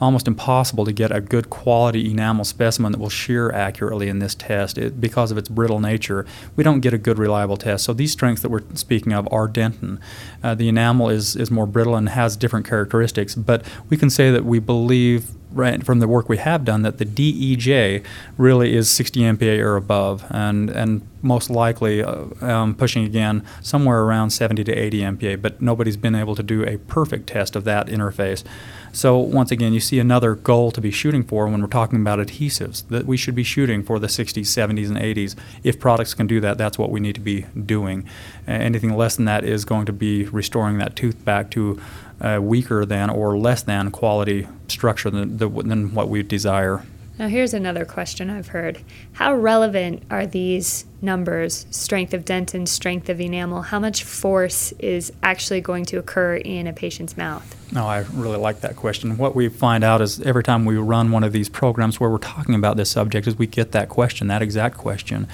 almost 0.00 0.28
impossible 0.28 0.84
to 0.84 0.92
get 0.92 1.10
a 1.10 1.20
good 1.20 1.48
quality 1.48 2.10
enamel 2.10 2.44
specimen 2.44 2.92
that 2.92 2.98
will 2.98 3.08
shear 3.08 3.50
accurately 3.52 4.08
in 4.08 4.18
this 4.18 4.34
test 4.34 4.76
it, 4.76 5.00
because 5.00 5.30
of 5.30 5.38
its 5.38 5.48
brittle 5.48 5.80
nature. 5.80 6.26
We 6.54 6.64
don't 6.64 6.80
get 6.80 6.92
a 6.92 6.98
good 6.98 7.18
reliable 7.18 7.56
test. 7.56 7.84
So 7.84 7.94
these 7.94 8.12
strengths 8.12 8.42
that 8.42 8.50
we're 8.50 8.62
speaking 8.74 9.12
of 9.12 9.26
are 9.32 9.48
dentin. 9.48 9.98
Uh, 10.42 10.54
the 10.54 10.68
enamel 10.68 11.08
is, 11.08 11.34
is 11.34 11.50
more 11.50 11.66
brittle 11.66 11.96
and 11.96 12.10
has 12.10 12.36
different 12.36 12.66
characteristics, 12.66 13.34
but 13.34 13.64
we 13.88 13.96
can 13.96 14.10
say 14.10 14.30
that 14.30 14.44
we 14.44 14.58
believe 14.58 15.30
right 15.56 15.84
from 15.84 16.00
the 16.00 16.08
work 16.08 16.28
we 16.28 16.36
have 16.36 16.64
done 16.64 16.82
that 16.82 16.98
the 16.98 17.04
DEJ 17.04 18.04
really 18.36 18.74
is 18.74 18.90
60 18.90 19.20
MPa 19.20 19.58
or 19.60 19.76
above, 19.76 20.24
and 20.30 20.70
and 20.70 21.06
most 21.22 21.50
likely 21.50 22.02
uh, 22.02 22.24
um, 22.40 22.74
pushing 22.74 23.04
again 23.04 23.44
somewhere 23.60 24.02
around 24.02 24.30
70 24.30 24.62
to 24.64 24.72
80 24.72 25.00
MPa. 25.00 25.42
But 25.42 25.60
nobody's 25.60 25.96
been 25.96 26.14
able 26.14 26.36
to 26.36 26.42
do 26.42 26.64
a 26.64 26.78
perfect 26.78 27.26
test 27.28 27.56
of 27.56 27.64
that 27.64 27.88
interface. 27.88 28.44
So 28.92 29.18
once 29.18 29.50
again, 29.50 29.74
you 29.74 29.80
see 29.80 29.98
another 29.98 30.34
goal 30.34 30.70
to 30.70 30.80
be 30.80 30.90
shooting 30.90 31.22
for 31.22 31.46
when 31.48 31.60
we're 31.60 31.66
talking 31.66 32.00
about 32.00 32.18
adhesives 32.18 32.86
that 32.88 33.04
we 33.04 33.18
should 33.18 33.34
be 33.34 33.42
shooting 33.42 33.82
for 33.82 33.98
the 33.98 34.06
60s, 34.06 34.44
70s, 34.44 34.88
and 34.88 34.96
80s. 34.96 35.34
If 35.62 35.78
products 35.78 36.14
can 36.14 36.26
do 36.26 36.40
that, 36.40 36.56
that's 36.56 36.78
what 36.78 36.90
we 36.90 37.00
need 37.00 37.14
to 37.16 37.20
be 37.20 37.44
doing. 37.66 38.08
Anything 38.46 38.96
less 38.96 39.16
than 39.16 39.26
that 39.26 39.44
is 39.44 39.66
going 39.66 39.84
to 39.86 39.92
be 39.92 40.24
restoring 40.24 40.78
that 40.78 40.96
tooth 40.96 41.22
back 41.24 41.50
to 41.50 41.78
uh, 42.20 42.38
weaker 42.40 42.84
than 42.84 43.10
or 43.10 43.36
less 43.38 43.62
than 43.62 43.90
quality 43.90 44.48
structure 44.68 45.10
than, 45.10 45.36
than 45.36 45.94
what 45.94 46.08
we 46.08 46.22
desire. 46.22 46.84
Now, 47.18 47.28
here's 47.28 47.54
another 47.54 47.86
question 47.86 48.28
I've 48.28 48.48
heard. 48.48 48.82
How 49.12 49.34
relevant 49.34 50.02
are 50.10 50.26
these 50.26 50.84
numbers, 51.00 51.66
strength 51.70 52.12
of 52.12 52.26
dentin, 52.26 52.68
strength 52.68 53.08
of 53.08 53.22
enamel? 53.22 53.62
How 53.62 53.80
much 53.80 54.04
force 54.04 54.72
is 54.72 55.10
actually 55.22 55.62
going 55.62 55.86
to 55.86 55.96
occur 55.96 56.36
in 56.36 56.66
a 56.66 56.74
patient's 56.74 57.16
mouth? 57.16 57.54
No, 57.72 57.86
I 57.86 58.00
really 58.12 58.36
like 58.36 58.60
that 58.60 58.76
question. 58.76 59.16
What 59.16 59.34
we 59.34 59.48
find 59.48 59.82
out 59.82 60.02
is 60.02 60.20
every 60.20 60.42
time 60.42 60.66
we 60.66 60.76
run 60.76 61.10
one 61.10 61.24
of 61.24 61.32
these 61.32 61.48
programs 61.48 61.98
where 61.98 62.10
we're 62.10 62.18
talking 62.18 62.54
about 62.54 62.76
this 62.76 62.90
subject, 62.90 63.26
is 63.26 63.38
we 63.38 63.46
get 63.46 63.72
that 63.72 63.88
question, 63.88 64.26
that 64.26 64.42
exact 64.42 64.76
question. 64.76 65.26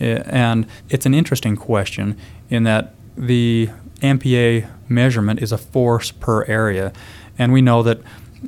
And 0.00 0.66
it's 0.88 1.04
an 1.04 1.12
interesting 1.12 1.54
question 1.54 2.16
in 2.48 2.62
that 2.62 2.94
the 3.14 3.68
MPa 4.00 4.68
measurement 4.88 5.40
is 5.42 5.52
a 5.52 5.58
force 5.58 6.10
per 6.10 6.44
area. 6.44 6.92
And 7.38 7.52
we 7.52 7.62
know 7.62 7.82
that 7.82 7.98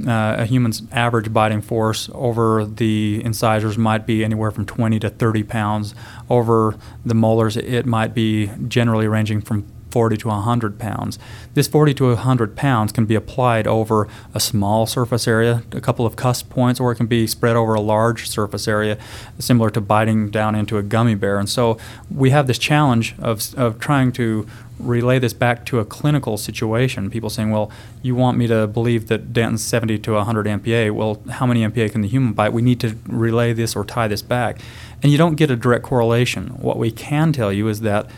uh, 0.07 0.37
a 0.39 0.45
human's 0.45 0.83
average 0.93 1.33
biting 1.33 1.63
force 1.63 2.11
over 2.13 2.65
the 2.65 3.23
incisors 3.25 3.79
might 3.79 4.07
be 4.07 4.25
anywhere 4.25 4.51
from 4.51 4.67
20 4.67 4.99
to 5.01 5.11
30 5.11 5.43
pounds. 5.45 5.95
Over 6.29 6.77
the 7.05 7.15
molars, 7.15 7.57
it 7.57 7.87
might 7.87 8.15
be 8.15 8.51
generally 8.69 9.09
ranging 9.09 9.41
from 9.41 9.67
40 9.91 10.17
to 10.19 10.29
100 10.29 10.79
pounds. 10.79 11.19
This 11.55 11.69
40 11.69 11.95
to 11.95 12.09
100 12.09 12.57
pounds 12.57 12.93
can 12.93 13.07
be 13.07 13.15
applied 13.15 13.67
over 13.67 14.09
a 14.35 14.41
small 14.41 14.87
surface 14.87 15.27
area, 15.27 15.63
a 15.73 15.81
couple 15.81 16.07
of 16.07 16.17
cusp 16.17 16.51
points, 16.51 16.81
or 16.81 16.93
it 16.93 16.97
can 16.97 17.07
be 17.07 17.27
spread 17.27 17.57
over 17.57 17.75
a 17.75 17.81
large 17.81 18.29
surface 18.29 18.69
area, 18.69 18.99
similar 19.39 19.71
to 19.71 19.81
biting 19.81 20.31
down 20.31 20.55
into 20.55 20.79
a 20.79 20.83
gummy 20.83 21.15
bear. 21.15 21.39
And 21.39 21.49
so 21.49 21.79
we 22.11 22.31
have 22.31 22.47
this 22.47 22.59
challenge 22.59 23.15
of, 23.19 23.55
of 23.57 23.79
trying 23.79 24.13
to 24.13 24.47
relay 24.79 25.19
this 25.19 25.33
back 25.33 25.65
to 25.67 25.81
a 25.81 25.85
clinical 25.85 26.37
situation. 26.37 27.11
People 27.11 27.31
saying, 27.31 27.51
well, 27.51 27.71
you 28.03 28.15
want 28.15 28.39
me 28.39 28.47
to 28.47 28.67
believe 28.67 29.09
that 29.09 29.33
dentin's 29.33 29.65
70 29.65 29.99
to 29.99 30.13
100 30.13 30.47
MPa. 30.47 30.93
Well, 30.93 31.23
how 31.31 31.47
many 31.47 31.67
MPa 31.67 31.93
can 31.93 32.03
the 32.03 32.09
human 32.09 32.33
bite? 32.33 32.53
We 32.53 32.63
need 32.63 32.81
to 32.81 32.97
relay 33.07 33.53
this 33.53 33.75
or 33.75 33.85
tie 33.85 34.09
this 34.09 34.23
back. 34.23 34.61
And 35.03 35.11
you 35.13 35.19
don't 35.19 35.35
get 35.35 35.51
a 35.51 35.57
direct 35.57 35.85
correlation. 35.85 36.49
What 36.61 36.79
we 36.79 36.91
can 36.91 37.33
tell 37.33 37.53
you 37.53 37.69
is 37.69 37.81
that 37.81 38.09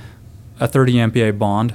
a 0.60 0.68
30 0.68 0.94
MPa 0.94 1.38
bond 1.38 1.74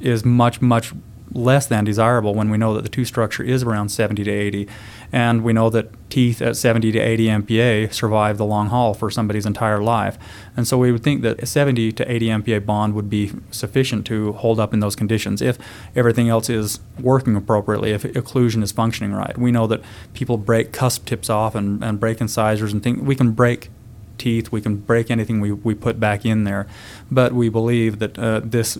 is 0.00 0.24
much, 0.24 0.62
much 0.62 0.92
less 1.34 1.66
than 1.66 1.84
desirable 1.84 2.34
when 2.34 2.50
we 2.50 2.58
know 2.58 2.74
that 2.74 2.82
the 2.82 2.88
tooth 2.88 3.08
structure 3.08 3.42
is 3.42 3.62
around 3.62 3.88
70 3.88 4.24
to 4.24 4.30
80. 4.30 4.68
And 5.10 5.42
we 5.42 5.52
know 5.52 5.70
that 5.70 5.88
teeth 6.10 6.40
at 6.40 6.56
70 6.56 6.92
to 6.92 6.98
80 6.98 7.26
MPa 7.26 7.92
survive 7.92 8.38
the 8.38 8.44
long 8.44 8.68
haul 8.68 8.94
for 8.94 9.10
somebody's 9.10 9.46
entire 9.46 9.82
life. 9.82 10.18
And 10.56 10.68
so 10.68 10.78
we 10.78 10.92
would 10.92 11.02
think 11.02 11.22
that 11.22 11.42
a 11.42 11.46
70 11.46 11.92
to 11.92 12.10
80 12.10 12.26
MPa 12.26 12.66
bond 12.66 12.94
would 12.94 13.10
be 13.10 13.32
sufficient 13.50 14.06
to 14.06 14.32
hold 14.32 14.60
up 14.60 14.72
in 14.72 14.80
those 14.80 14.96
conditions 14.96 15.42
if 15.42 15.58
everything 15.96 16.28
else 16.28 16.48
is 16.48 16.80
working 17.00 17.34
appropriately, 17.34 17.92
if 17.92 18.02
occlusion 18.02 18.62
is 18.62 18.72
functioning 18.72 19.12
right. 19.12 19.36
We 19.36 19.52
know 19.52 19.66
that 19.66 19.82
people 20.14 20.36
break 20.36 20.72
cusp 20.72 21.06
tips 21.06 21.28
off 21.28 21.54
and, 21.54 21.82
and 21.82 21.98
break 21.98 22.20
incisors 22.20 22.72
and 22.72 22.82
think 22.82 23.02
we 23.02 23.16
can 23.16 23.32
break 23.32 23.70
teeth, 24.22 24.52
we 24.52 24.60
can 24.60 24.76
break 24.76 25.10
anything 25.10 25.40
we, 25.40 25.52
we 25.52 25.74
put 25.74 25.98
back 25.98 26.24
in 26.24 26.44
there. 26.44 26.66
But 27.10 27.32
we 27.32 27.48
believe 27.48 27.98
that 27.98 28.18
uh, 28.18 28.40
this 28.44 28.78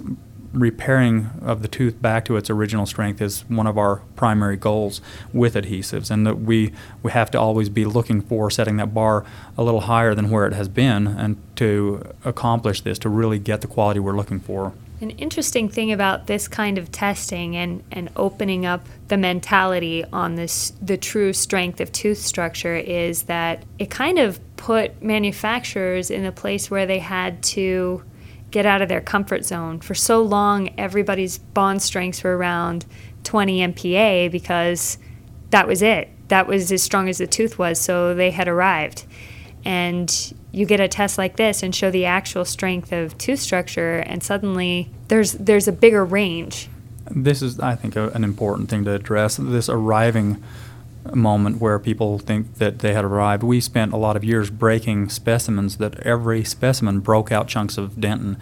repairing 0.53 1.31
of 1.41 1.63
the 1.63 1.69
tooth 1.69 2.01
back 2.03 2.25
to 2.27 2.37
its 2.37 2.51
original 2.51 2.87
strength 2.87 3.23
is 3.23 3.41
one 3.49 3.67
of 3.67 3.79
our 3.79 4.03
primary 4.17 4.57
goals 4.57 5.01
with 5.33 5.55
adhesives, 5.55 6.11
and 6.11 6.27
that 6.27 6.41
we 6.41 6.73
we 7.03 7.11
have 7.11 7.31
to 7.31 7.41
always 7.41 7.69
be 7.69 7.85
looking 7.85 8.21
for 8.21 8.51
setting 8.51 8.77
that 8.77 8.93
bar 8.93 9.25
a 9.57 9.63
little 9.63 9.83
higher 9.83 10.15
than 10.15 10.31
where 10.31 10.47
it 10.47 10.53
has 10.53 10.69
been, 10.69 11.07
and 11.07 11.37
to 11.57 12.03
accomplish 12.25 12.83
this 12.83 12.99
to 12.99 13.09
really 13.09 13.39
get 13.39 13.61
the 13.61 13.67
quality 13.67 14.01
we're 14.01 14.17
looking 14.17 14.41
for. 14.41 14.73
An 15.03 15.11
interesting 15.11 15.69
thing 15.69 15.91
about 15.91 16.29
this 16.29 16.47
kind 16.47 16.79
of 16.79 16.93
testing 16.93 17.57
and, 17.57 17.83
and 17.91 18.09
opening 18.15 18.65
up 18.65 18.87
the 19.09 19.17
mentality 19.17 20.05
on 20.13 20.37
this 20.37 20.73
the 20.81 20.97
true 20.97 21.33
strength 21.33 21.81
of 21.81 21.91
tooth 21.91 22.19
structure 22.19 22.77
is 22.77 23.25
that 23.25 23.65
it 23.81 23.91
kind 23.91 24.21
of 24.21 24.39
put 24.57 25.03
manufacturers 25.03 26.09
in 26.09 26.25
a 26.25 26.31
place 26.31 26.71
where 26.71 26.87
they 26.87 27.01
had 27.01 27.43
to 27.43 28.05
get 28.53 28.65
out 28.65 28.81
of 28.81 28.89
their 28.89 29.01
comfort 29.01 29.45
zone. 29.45 29.81
For 29.81 29.95
so 29.95 30.23
long, 30.23 30.73
everybody's 30.79 31.37
bond 31.37 31.83
strengths 31.83 32.23
were 32.23 32.37
around 32.37 32.87
20 33.25 33.59
MPa 33.59 34.31
because 34.31 34.99
that 35.51 35.67
was 35.67 35.83
it. 35.83 36.11
That 36.29 36.47
was 36.47 36.71
as 36.71 36.81
strong 36.81 37.09
as 37.09 37.19
the 37.19 37.27
tooth 37.27 37.59
was, 37.59 37.81
so 37.81 38.15
they 38.15 38.31
had 38.31 38.47
arrived. 38.47 39.05
And 39.65 40.33
you 40.53 40.67
get 40.67 40.81
a 40.81 40.89
test 40.89 41.19
like 41.19 41.37
this 41.37 41.63
and 41.63 41.75
show 41.75 41.91
the 41.91 42.05
actual 42.05 42.45
strength 42.45 42.93
of 42.93 43.17
tooth 43.19 43.41
structure, 43.41 43.99
and 43.99 44.23
suddenly 44.23 44.91
there's 45.09 45.33
there's 45.33 45.67
a 45.67 45.73
bigger 45.73 46.05
range. 46.05 46.69
This 47.11 47.43
is, 47.43 47.59
I 47.59 47.75
think, 47.75 47.97
a, 47.97 48.11
an 48.11 48.23
important 48.23 48.69
thing 48.69 48.85
to 48.85 48.93
address. 48.93 49.37
This 49.37 49.69
arriving 49.69 50.43
moment 51.15 51.61
where 51.61 51.79
people 51.79 52.19
think 52.19 52.55
that 52.55 52.79
they 52.79 52.95
had 52.95 53.05
arrived. 53.05 53.43
We 53.43 53.61
spent 53.61 53.93
a 53.93 53.97
lot 53.97 54.17
of 54.17 54.23
years 54.23 54.51
breaking 54.51 55.09
specimens 55.09 55.79
that 55.79 55.99
every 56.01 56.45
specimen 56.45 57.01
broke 57.01 57.33
out 57.33 57.49
chunks 57.49 57.77
of 57.77 57.93
dentin 57.93 58.37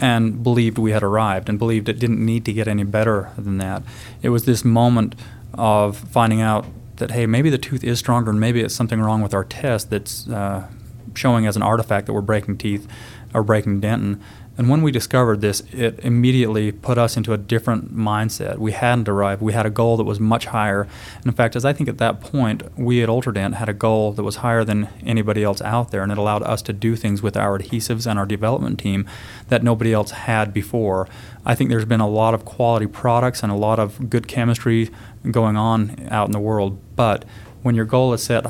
and 0.00 0.42
believed 0.42 0.78
we 0.78 0.92
had 0.92 1.02
arrived 1.02 1.48
and 1.48 1.58
believed 1.58 1.88
it 1.88 1.98
didn't 1.98 2.24
need 2.24 2.44
to 2.46 2.52
get 2.52 2.68
any 2.68 2.84
better 2.84 3.30
than 3.36 3.58
that. 3.58 3.82
It 4.22 4.30
was 4.30 4.44
this 4.44 4.64
moment 4.64 5.14
of 5.52 5.98
finding 5.98 6.40
out 6.40 6.64
that, 6.96 7.10
hey, 7.10 7.26
maybe 7.26 7.50
the 7.50 7.58
tooth 7.58 7.84
is 7.84 7.98
stronger 7.98 8.30
and 8.30 8.40
maybe 8.40 8.60
it's 8.60 8.74
something 8.74 9.00
wrong 9.00 9.20
with 9.20 9.34
our 9.34 9.44
test 9.44 9.90
that's 9.90 10.28
uh, 10.28 10.66
showing 11.14 11.46
as 11.46 11.56
an 11.56 11.62
artifact 11.62 12.06
that 12.06 12.12
we're 12.12 12.20
breaking 12.20 12.58
teeth 12.58 12.88
or 13.34 13.42
breaking 13.42 13.80
dentin. 13.80 14.20
And 14.58 14.68
when 14.68 14.82
we 14.82 14.92
discovered 14.92 15.40
this, 15.40 15.62
it 15.72 16.00
immediately 16.00 16.70
put 16.70 16.98
us 16.98 17.16
into 17.16 17.32
a 17.32 17.38
different 17.38 17.96
mindset. 17.96 18.58
We 18.58 18.72
hadn't 18.72 19.08
arrived. 19.08 19.40
We 19.40 19.54
had 19.54 19.64
a 19.64 19.70
goal 19.70 19.96
that 19.96 20.04
was 20.04 20.20
much 20.20 20.46
higher. 20.46 20.82
And 21.16 21.26
in 21.26 21.32
fact, 21.32 21.56
as 21.56 21.64
I 21.64 21.72
think 21.72 21.88
at 21.88 21.96
that 21.96 22.20
point, 22.20 22.62
we 22.78 23.02
at 23.02 23.08
Ultradent 23.08 23.54
had 23.54 23.70
a 23.70 23.72
goal 23.72 24.12
that 24.12 24.22
was 24.22 24.36
higher 24.36 24.62
than 24.62 24.90
anybody 25.02 25.42
else 25.42 25.62
out 25.62 25.92
there, 25.92 26.02
and 26.02 26.12
it 26.12 26.18
allowed 26.18 26.42
us 26.42 26.60
to 26.62 26.74
do 26.74 26.94
things 26.94 27.22
with 27.22 27.38
our 27.38 27.58
adhesives 27.58 28.06
and 28.06 28.18
our 28.18 28.26
development 28.26 28.78
team 28.78 29.08
that 29.48 29.62
nobody 29.62 29.94
else 29.94 30.10
had 30.10 30.52
before. 30.52 31.08
I 31.46 31.54
think 31.54 31.70
there's 31.70 31.86
been 31.86 32.00
a 32.00 32.08
lot 32.08 32.34
of 32.34 32.44
quality 32.44 32.86
products 32.86 33.42
and 33.42 33.50
a 33.50 33.56
lot 33.56 33.78
of 33.78 34.10
good 34.10 34.28
chemistry 34.28 34.90
going 35.30 35.56
on 35.56 36.06
out 36.10 36.26
in 36.26 36.32
the 36.32 36.38
world, 36.38 36.78
but 36.96 37.24
when 37.62 37.74
your 37.74 37.86
goal 37.86 38.12
is 38.12 38.22
set 38.22 38.44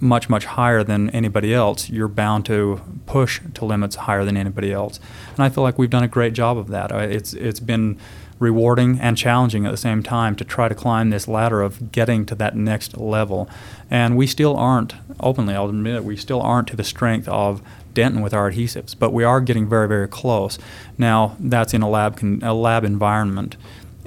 much, 0.00 0.28
much 0.28 0.46
higher 0.46 0.82
than 0.82 1.10
anybody 1.10 1.52
else, 1.54 1.90
you're 1.90 2.08
bound 2.08 2.46
to 2.46 2.80
push 3.06 3.40
to 3.54 3.64
limits 3.64 3.96
higher 3.96 4.24
than 4.24 4.36
anybody 4.36 4.72
else. 4.72 4.98
And 5.30 5.40
I 5.40 5.48
feel 5.48 5.62
like 5.62 5.78
we've 5.78 5.90
done 5.90 6.02
a 6.02 6.08
great 6.08 6.32
job 6.32 6.56
of 6.56 6.68
that. 6.68 6.90
It's, 6.90 7.34
it's 7.34 7.60
been 7.60 7.98
rewarding 8.38 8.98
and 8.98 9.18
challenging 9.18 9.66
at 9.66 9.70
the 9.70 9.76
same 9.76 10.02
time 10.02 10.34
to 10.34 10.44
try 10.44 10.66
to 10.66 10.74
climb 10.74 11.10
this 11.10 11.28
ladder 11.28 11.60
of 11.60 11.92
getting 11.92 12.24
to 12.24 12.34
that 12.34 12.56
next 12.56 12.96
level. 12.96 13.48
And 13.90 14.16
we 14.16 14.26
still 14.26 14.56
aren't, 14.56 14.94
openly, 15.20 15.54
I'll 15.54 15.68
admit 15.68 15.96
it, 15.96 16.04
we 16.04 16.16
still 16.16 16.40
aren't 16.40 16.68
to 16.68 16.76
the 16.76 16.84
strength 16.84 17.28
of 17.28 17.62
Dentin 17.92 18.22
with 18.22 18.32
our 18.32 18.50
adhesives, 18.50 18.96
but 18.98 19.12
we 19.12 19.24
are 19.24 19.40
getting 19.40 19.68
very, 19.68 19.86
very 19.86 20.08
close. 20.08 20.58
Now, 20.96 21.36
that's 21.38 21.74
in 21.74 21.82
a 21.82 21.88
lab, 21.88 22.18
a 22.42 22.54
lab 22.54 22.84
environment. 22.84 23.56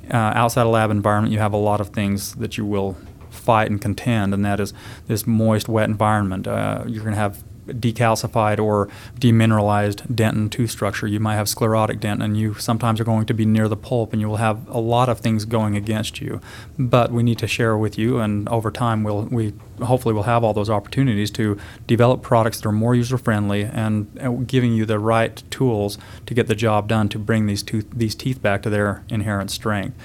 Uh, 0.09 0.17
outside 0.17 0.65
a 0.65 0.69
lab 0.69 0.89
environment, 0.89 1.31
you 1.31 1.39
have 1.39 1.53
a 1.53 1.57
lot 1.57 1.79
of 1.79 1.89
things 1.89 2.33
that 2.35 2.57
you 2.57 2.65
will 2.65 2.97
fight 3.43 3.69
and 3.69 3.81
contend, 3.81 4.33
and 4.33 4.43
that 4.45 4.59
is 4.59 4.73
this 5.07 5.27
moist, 5.27 5.67
wet 5.67 5.89
environment. 5.89 6.47
Uh, 6.47 6.83
you're 6.87 7.03
going 7.03 7.15
to 7.15 7.19
have 7.19 7.43
decalcified 7.67 8.59
or 8.59 8.89
demineralized 9.19 10.07
dentin 10.13 10.49
tooth 10.51 10.71
structure. 10.71 11.07
You 11.07 11.19
might 11.19 11.35
have 11.35 11.47
sclerotic 11.47 11.99
dentin, 11.99 12.23
and 12.23 12.37
you 12.37 12.53
sometimes 12.55 12.99
are 12.99 13.03
going 13.03 13.25
to 13.25 13.33
be 13.33 13.45
near 13.45 13.67
the 13.67 13.77
pulp, 13.77 14.13
and 14.13 14.21
you 14.21 14.27
will 14.27 14.37
have 14.37 14.67
a 14.67 14.79
lot 14.79 15.09
of 15.09 15.19
things 15.19 15.45
going 15.45 15.75
against 15.75 16.21
you. 16.21 16.41
But 16.77 17.11
we 17.11 17.23
need 17.23 17.39
to 17.39 17.47
share 17.47 17.77
with 17.77 17.97
you, 17.97 18.19
and 18.19 18.47
over 18.49 18.71
time, 18.71 19.03
we'll, 19.03 19.23
we 19.23 19.53
hopefully 19.81 20.13
we'll 20.13 20.23
have 20.23 20.43
all 20.43 20.53
those 20.53 20.69
opportunities 20.69 21.31
to 21.31 21.57
develop 21.87 22.21
products 22.21 22.59
that 22.59 22.67
are 22.67 22.73
more 22.73 22.95
user 22.95 23.17
friendly 23.17 23.63
and, 23.63 24.07
and 24.19 24.47
giving 24.47 24.73
you 24.73 24.85
the 24.85 24.99
right 24.99 25.43
tools 25.49 25.97
to 26.25 26.33
get 26.33 26.47
the 26.47 26.55
job 26.55 26.87
done 26.87 27.09
to 27.09 27.19
bring 27.19 27.47
these 27.47 27.63
tooth, 27.63 27.87
these 27.91 28.15
teeth 28.15 28.41
back 28.41 28.61
to 28.63 28.69
their 28.69 29.03
inherent 29.09 29.49
strength. 29.51 29.97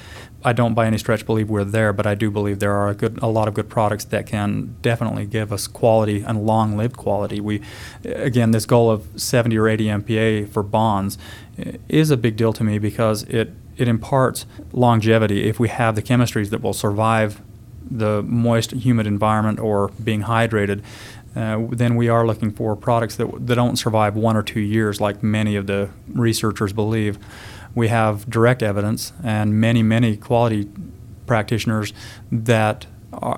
I 0.45 0.53
don't 0.53 0.75
by 0.75 0.87
any 0.87 0.99
stretch 0.99 1.27
believe 1.27 1.51
we're 1.51 1.65
there, 1.65 1.93
but 1.93 2.07
I 2.07 2.15
do 2.15 2.31
believe 2.31 2.61
there 2.61 2.75
are 2.75 2.89
a 2.89 2.95
good 2.95 3.19
a 3.23 3.27
lot 3.27 3.49
of 3.49 3.55
good 3.55 3.69
products 3.69 4.05
that 4.07 4.27
can 4.27 4.77
definitely 4.83 5.27
give 5.27 5.53
us 5.53 5.67
quality 5.67 6.23
and 6.23 6.47
long-lived 6.47 6.97
quality. 6.97 7.41
We 7.41 7.61
again 8.05 8.53
this 8.53 8.65
goal 8.65 8.91
of 8.91 9.09
70 9.17 9.57
or 9.59 9.69
80 9.69 9.85
MPa 9.85 10.49
for 10.49 10.63
bonds 10.63 11.19
eh, 11.59 11.73
is 11.89 12.11
a 12.11 12.17
big 12.17 12.37
deal 12.37 12.53
to 12.53 12.63
me 12.63 12.79
because 12.79 13.25
it 13.25 13.53
it 13.77 13.89
imparts 13.89 14.47
longevity 14.73 15.49
if 15.49 15.59
we 15.59 15.69
have 15.69 15.97
the 15.97 16.03
chemistries 16.03 16.51
that 16.51 16.63
will 16.63 16.75
survive 16.75 17.41
the 17.91 18.23
moist, 18.23 18.73
humid 18.73 19.07
environment 19.07 19.59
or 19.59 19.89
being 20.03 20.23
hydrated. 20.23 20.83
Uh, 21.37 21.67
then 21.71 21.97
we 21.97 22.09
are 22.09 22.27
looking 22.27 22.51
for 22.51 22.75
products 22.75 23.17
that, 23.17 23.47
that 23.47 23.55
don't 23.55 23.77
survive 23.77 24.17
one 24.17 24.37
or 24.37 24.43
two 24.43 24.61
years 24.61 25.01
like 25.01 25.23
many 25.23 25.57
of 25.57 25.67
the 25.67 25.91
researchers 26.09 26.73
believe 26.73 27.19
we 27.75 27.89
have 27.89 28.29
direct 28.29 28.63
evidence 28.63 29.13
and 29.23 29.61
many, 29.61 29.83
many 29.83 30.17
quality 30.17 30.69
practitioners 31.27 31.93
that 32.33 32.87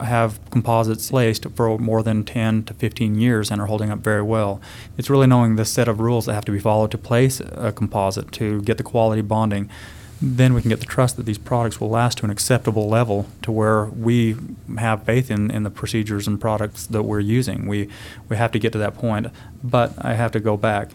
have 0.03 0.41
composites 0.51 1.13
laced 1.13 1.47
for 1.55 1.79
more 1.79 2.03
than 2.03 2.25
10 2.25 2.65
to 2.65 2.75
15 2.75 3.15
years 3.17 3.51
and 3.51 3.61
are 3.61 3.67
holding 3.67 3.91
up 3.91 4.01
very 4.01 4.23
well. 4.23 4.61
It's 4.99 5.09
really 5.09 5.27
knowing 5.27 5.57
the 5.57 5.65
set 5.65 5.89
of 5.89 6.01
rules 6.01 6.27
that 6.27 6.35
have 6.35 6.45
to 6.47 6.53
be 6.53 6.59
followed 6.59 6.91
to 6.93 6.99
place 6.99 7.41
a 7.41 7.73
composite 7.73 8.33
to 8.33 8.63
get 8.63 8.79
the 8.79 8.83
quality 8.83 9.23
bonding. 9.23 9.71
Then 10.23 10.53
we 10.53 10.61
can 10.61 10.69
get 10.69 10.81
the 10.81 10.87
trust 10.87 11.17
that 11.17 11.25
these 11.25 11.39
products 11.39 11.81
will 11.81 11.89
last 11.89 12.19
to 12.19 12.25
an 12.25 12.31
acceptable 12.31 12.89
level 12.89 13.27
to 13.43 13.51
where 13.51 13.87
we 13.87 14.37
have 14.79 15.05
faith 15.05 15.31
in, 15.31 15.51
in 15.51 15.63
the 15.63 15.71
procedures 15.71 16.27
and 16.27 16.39
products 16.39 16.87
that 16.87 17.05
we're 17.05 17.21
using. 17.21 17.67
We, 17.67 17.89
we 18.29 18.37
have 18.37 18.53
to 18.53 18.59
get 18.59 18.73
to 18.73 18.79
that 18.79 18.95
point. 18.95 19.29
But 19.65 19.95
I 19.99 20.15
have 20.15 20.31
to 20.33 20.41
go 20.41 20.59
back 20.59 20.91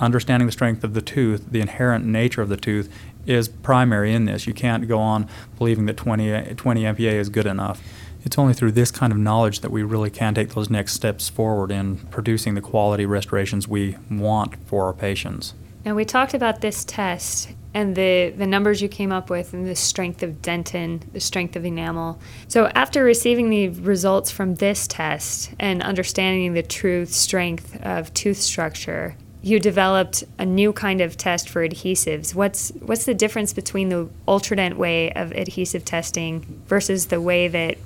understanding 0.00 0.46
the 0.46 0.52
strength 0.52 0.84
of 0.84 0.94
the 0.94 1.02
tooth, 1.02 1.50
the 1.50 1.60
inherent 1.60 2.04
nature 2.04 2.40
of 2.40 2.48
the 2.48 2.56
tooth, 2.56 2.92
is 3.26 3.46
primary 3.46 4.14
in 4.14 4.24
this. 4.24 4.46
You 4.46 4.54
can't 4.54 4.88
go 4.88 4.98
on 4.98 5.28
believing 5.58 5.86
that 5.86 5.96
20, 5.96 6.54
20 6.54 6.82
MPa 6.82 7.12
is 7.12 7.28
good 7.28 7.46
enough. 7.46 7.82
It's 8.24 8.38
only 8.38 8.54
through 8.54 8.72
this 8.72 8.90
kind 8.90 9.12
of 9.12 9.18
knowledge 9.18 9.60
that 9.60 9.70
we 9.70 9.82
really 9.82 10.10
can 10.10 10.34
take 10.34 10.50
those 10.50 10.70
next 10.70 10.94
steps 10.94 11.28
forward 11.28 11.70
in 11.70 11.96
producing 11.96 12.54
the 12.54 12.60
quality 12.60 13.04
restorations 13.04 13.68
we 13.68 13.96
want 14.10 14.56
for 14.66 14.86
our 14.86 14.92
patients. 14.92 15.54
Now, 15.84 15.94
we 15.94 16.04
talked 16.04 16.32
about 16.32 16.60
this 16.60 16.84
test 16.84 17.50
and 17.74 17.96
the, 17.96 18.34
the 18.36 18.46
numbers 18.46 18.82
you 18.82 18.88
came 18.88 19.12
up 19.12 19.30
with 19.30 19.52
and 19.52 19.66
the 19.66 19.76
strength 19.76 20.22
of 20.22 20.42
dentin, 20.42 21.00
the 21.12 21.20
strength 21.20 21.56
of 21.56 21.64
enamel. 21.64 22.18
So, 22.48 22.66
after 22.74 23.02
receiving 23.02 23.50
the 23.50 23.68
results 23.68 24.30
from 24.30 24.56
this 24.56 24.86
test 24.86 25.52
and 25.58 25.82
understanding 25.82 26.54
the 26.54 26.62
true 26.62 27.06
strength 27.06 27.80
of 27.82 28.12
tooth 28.14 28.38
structure, 28.38 29.16
you 29.42 29.58
developed 29.58 30.22
a 30.38 30.46
new 30.46 30.72
kind 30.72 31.00
of 31.00 31.16
test 31.16 31.48
for 31.48 31.66
adhesives. 31.66 32.34
What's 32.34 32.70
what's 32.80 33.04
the 33.04 33.14
difference 33.14 33.52
between 33.52 33.88
the 33.88 34.08
Ultradent 34.28 34.74
way 34.74 35.12
of 35.12 35.32
adhesive 35.32 35.84
testing 35.84 36.62
versus 36.66 37.06
the 37.06 37.20
way 37.20 37.48
that 37.48 37.78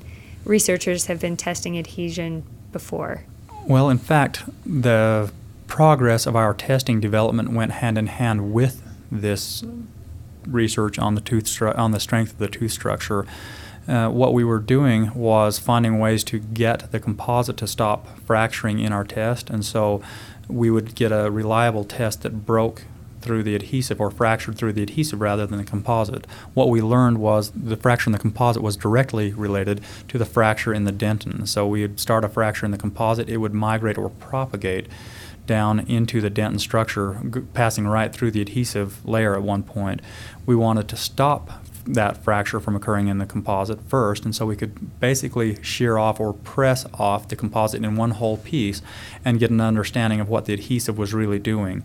researchers 0.45 1.07
have 1.07 1.21
been 1.21 1.37
testing 1.37 1.79
adhesion 1.79 2.45
before? 2.73 3.25
Well, 3.67 3.89
in 3.89 3.99
fact, 3.99 4.45
the 4.65 5.33
progress 5.67 6.27
of 6.27 6.37
our 6.37 6.55
testing 6.55 7.01
development 7.01 7.51
went 7.51 7.73
hand 7.73 7.99
in 7.99 8.07
hand 8.07 8.53
with 8.53 8.86
this 9.11 9.65
research 10.47 10.99
on 10.99 11.15
the 11.15 11.21
tooth 11.21 11.45
stru- 11.45 11.77
on 11.77 11.91
the 11.91 12.01
strength 12.01 12.33
of 12.33 12.39
the 12.39 12.49
tooth 12.49 12.73
structure. 12.73 13.27
Uh, 13.89 14.09
what 14.09 14.33
we 14.33 14.43
were 14.43 14.59
doing 14.59 15.15
was 15.15 15.59
finding 15.59 15.99
ways 15.99 16.25
to 16.25 16.39
get 16.39 16.91
the 16.91 16.99
composite 16.99 17.57
to 17.57 17.67
stop 17.67 18.19
fracturing 18.21 18.81
in 18.81 18.93
our 18.93 19.05
test, 19.05 19.49
and 19.49 19.65
so 19.65 20.03
we 20.49 20.71
would 20.71 20.95
get 20.95 21.13
a 21.13 21.31
reliable 21.31 21.85
test 21.85 22.23
that 22.23 22.45
broke 22.45 22.83
through 23.21 23.43
the 23.43 23.57
adhesive 23.57 24.01
or 24.01 24.11
fractured 24.11 24.57
through 24.57 24.73
the 24.73 24.83
adhesive 24.83 25.21
rather 25.21 25.47
than 25.47 25.59
the 25.59 25.65
composite. 25.65 26.27
What 26.55 26.69
we 26.69 26.81
learned 26.81 27.19
was 27.19 27.51
the 27.51 27.77
fracture 27.77 28.09
in 28.09 28.13
the 28.13 28.19
composite 28.19 28.63
was 28.63 28.77
directly 28.77 29.33
related 29.33 29.81
to 30.09 30.19
the 30.19 30.25
fracture 30.25 30.73
in 30.73 30.85
the 30.85 30.93
dentin. 30.93 31.47
So 31.49 31.67
we 31.67 31.83
would 31.83 31.99
start 31.99 32.25
a 32.25 32.29
fracture 32.29 32.65
in 32.65 32.73
the 32.73 32.79
composite, 32.79 33.29
it 33.29 33.39
would 33.39 33.53
migrate 33.53 33.99
or 33.99 34.11
propagate 34.11 34.87
down 35.47 35.81
into 35.81 36.21
the 36.21 36.31
dentin 36.31 36.61
structure, 36.61 37.21
g- 37.31 37.41
passing 37.55 37.87
right 37.87 38.13
through 38.13 38.31
the 38.31 38.41
adhesive 38.41 39.05
layer 39.07 39.35
at 39.35 39.43
one 39.43 39.63
point. 39.63 40.01
We 40.45 40.57
wanted 40.57 40.89
to 40.89 40.97
stop 40.97 41.65
that 41.87 42.23
fracture 42.25 42.59
from 42.59 42.75
occurring 42.75 43.09
in 43.09 43.19
the 43.19 43.27
composite 43.27 43.81
first, 43.83 44.25
and 44.25 44.35
so 44.35 44.45
we 44.45 44.57
could 44.57 44.99
basically 45.01 45.63
shear 45.63 45.99
off 45.99 46.19
or 46.19 46.33
press 46.33 46.85
off 46.95 47.29
the 47.29 47.37
composite 47.37 47.85
in 47.85 47.97
one 47.97 48.13
whole 48.13 48.39
piece 48.39 48.83
and 49.25 49.39
get 49.39 49.51
an 49.51 49.61
understanding 49.61 50.21
of 50.21 50.29
what 50.29 50.47
the 50.47 50.53
adhesive 50.53 50.99
was 50.99 51.15
really 51.15 51.39
doing. 51.39 51.83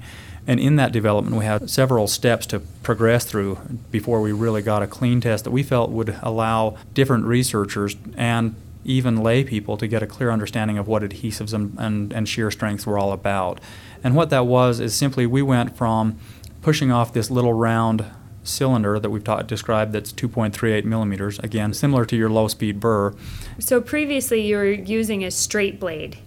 And 0.47 0.59
in 0.59 0.75
that 0.77 0.91
development, 0.91 1.35
we 1.35 1.45
had 1.45 1.69
several 1.69 2.07
steps 2.07 2.47
to 2.47 2.59
progress 2.59 3.25
through 3.25 3.59
before 3.91 4.21
we 4.21 4.31
really 4.31 4.63
got 4.63 4.81
a 4.81 4.87
clean 4.87 5.21
test 5.21 5.43
that 5.43 5.51
we 5.51 5.61
felt 5.61 5.91
would 5.91 6.17
allow 6.23 6.77
different 6.93 7.25
researchers 7.25 7.95
and 8.17 8.55
even 8.83 9.21
lay 9.21 9.43
people 9.43 9.77
to 9.77 9.87
get 9.87 10.01
a 10.01 10.07
clear 10.07 10.31
understanding 10.31 10.77
of 10.77 10.87
what 10.87 11.03
adhesives 11.03 11.53
and, 11.53 11.77
and, 11.77 12.11
and 12.13 12.27
shear 12.27 12.49
strengths 12.49 12.85
were 12.85 12.97
all 12.97 13.11
about. 13.11 13.59
And 14.03 14.15
what 14.15 14.29
that 14.31 14.47
was 14.47 14.79
is 14.79 14.95
simply 14.95 15.25
we 15.25 15.41
went 15.41 15.75
from 15.75 16.17
pushing 16.61 16.91
off 16.91 17.13
this 17.13 17.29
little 17.29 17.53
round 17.53 18.05
cylinder 18.43 18.99
that 18.99 19.09
we've 19.09 19.23
taught, 19.23 19.47
described 19.47 19.93
that's 19.93 20.11
2.38 20.11 20.83
millimeters, 20.83 21.39
again, 21.39 21.73
similar 21.73 22.05
to 22.05 22.15
your 22.15 22.29
low 22.29 22.47
speed 22.47 22.79
burr. 22.79 23.13
So 23.59 23.81
previously 23.81 24.41
you 24.41 24.55
were 24.55 24.65
using 24.65 25.23
a 25.23 25.31
straight 25.31 25.79
blade. 25.79 26.17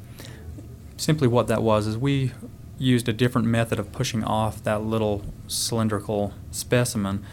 Simply 0.97 1.27
what 1.27 1.49
that 1.49 1.63
was 1.63 1.87
is 1.87 1.99
we 1.99 2.33
used 2.79 3.09
a 3.09 3.13
different 3.13 3.47
method 3.47 3.79
of 3.79 3.93
pushing 3.93 4.23
off 4.25 4.63
that 4.65 4.83
little 4.83 5.25
cylindrical 5.49 6.33
specimen, 6.51 7.25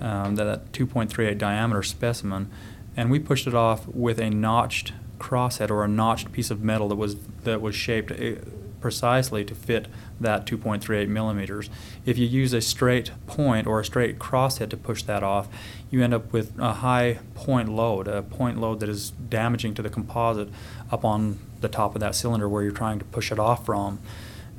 um, 0.00 0.36
that 0.36 0.72
2.38 0.72 1.38
diameter 1.38 1.82
specimen, 1.82 2.50
and 2.96 3.10
we 3.10 3.18
pushed 3.18 3.46
it 3.46 3.54
off 3.54 3.86
with 3.88 4.18
a 4.18 4.30
notched 4.30 4.92
crosshead 5.18 5.70
or 5.70 5.84
a 5.84 5.88
notched 5.88 6.32
piece 6.32 6.50
of 6.50 6.62
metal 6.62 6.88
that 6.88 6.96
was 6.96 7.16
that 7.44 7.60
was 7.60 7.74
shaped 7.74 8.10
uh, 8.12 8.36
precisely 8.80 9.44
to 9.44 9.54
fit 9.54 9.88
that 10.20 10.46
2.38 10.46 11.08
millimeters. 11.08 11.68
If 12.04 12.18
you 12.18 12.26
use 12.26 12.52
a 12.52 12.60
straight 12.60 13.10
point 13.26 13.66
or 13.66 13.80
a 13.80 13.84
straight 13.84 14.18
crosshead 14.18 14.70
to 14.70 14.76
push 14.76 15.02
that 15.04 15.22
off, 15.22 15.48
you 15.90 16.04
end 16.04 16.14
up 16.14 16.32
with 16.32 16.56
a 16.58 16.74
high 16.74 17.18
point 17.34 17.68
load, 17.68 18.06
a 18.06 18.22
point 18.22 18.60
load 18.60 18.80
that 18.80 18.88
is 18.88 19.10
damaging 19.10 19.74
to 19.74 19.82
the 19.82 19.90
composite 19.90 20.50
up 20.90 21.04
on 21.04 21.38
the 21.60 21.68
top 21.68 21.94
of 21.94 22.00
that 22.00 22.14
cylinder 22.14 22.48
where 22.48 22.62
you're 22.62 22.70
trying 22.70 22.98
to 22.98 23.04
push 23.06 23.32
it 23.32 23.38
off 23.38 23.66
from. 23.66 23.98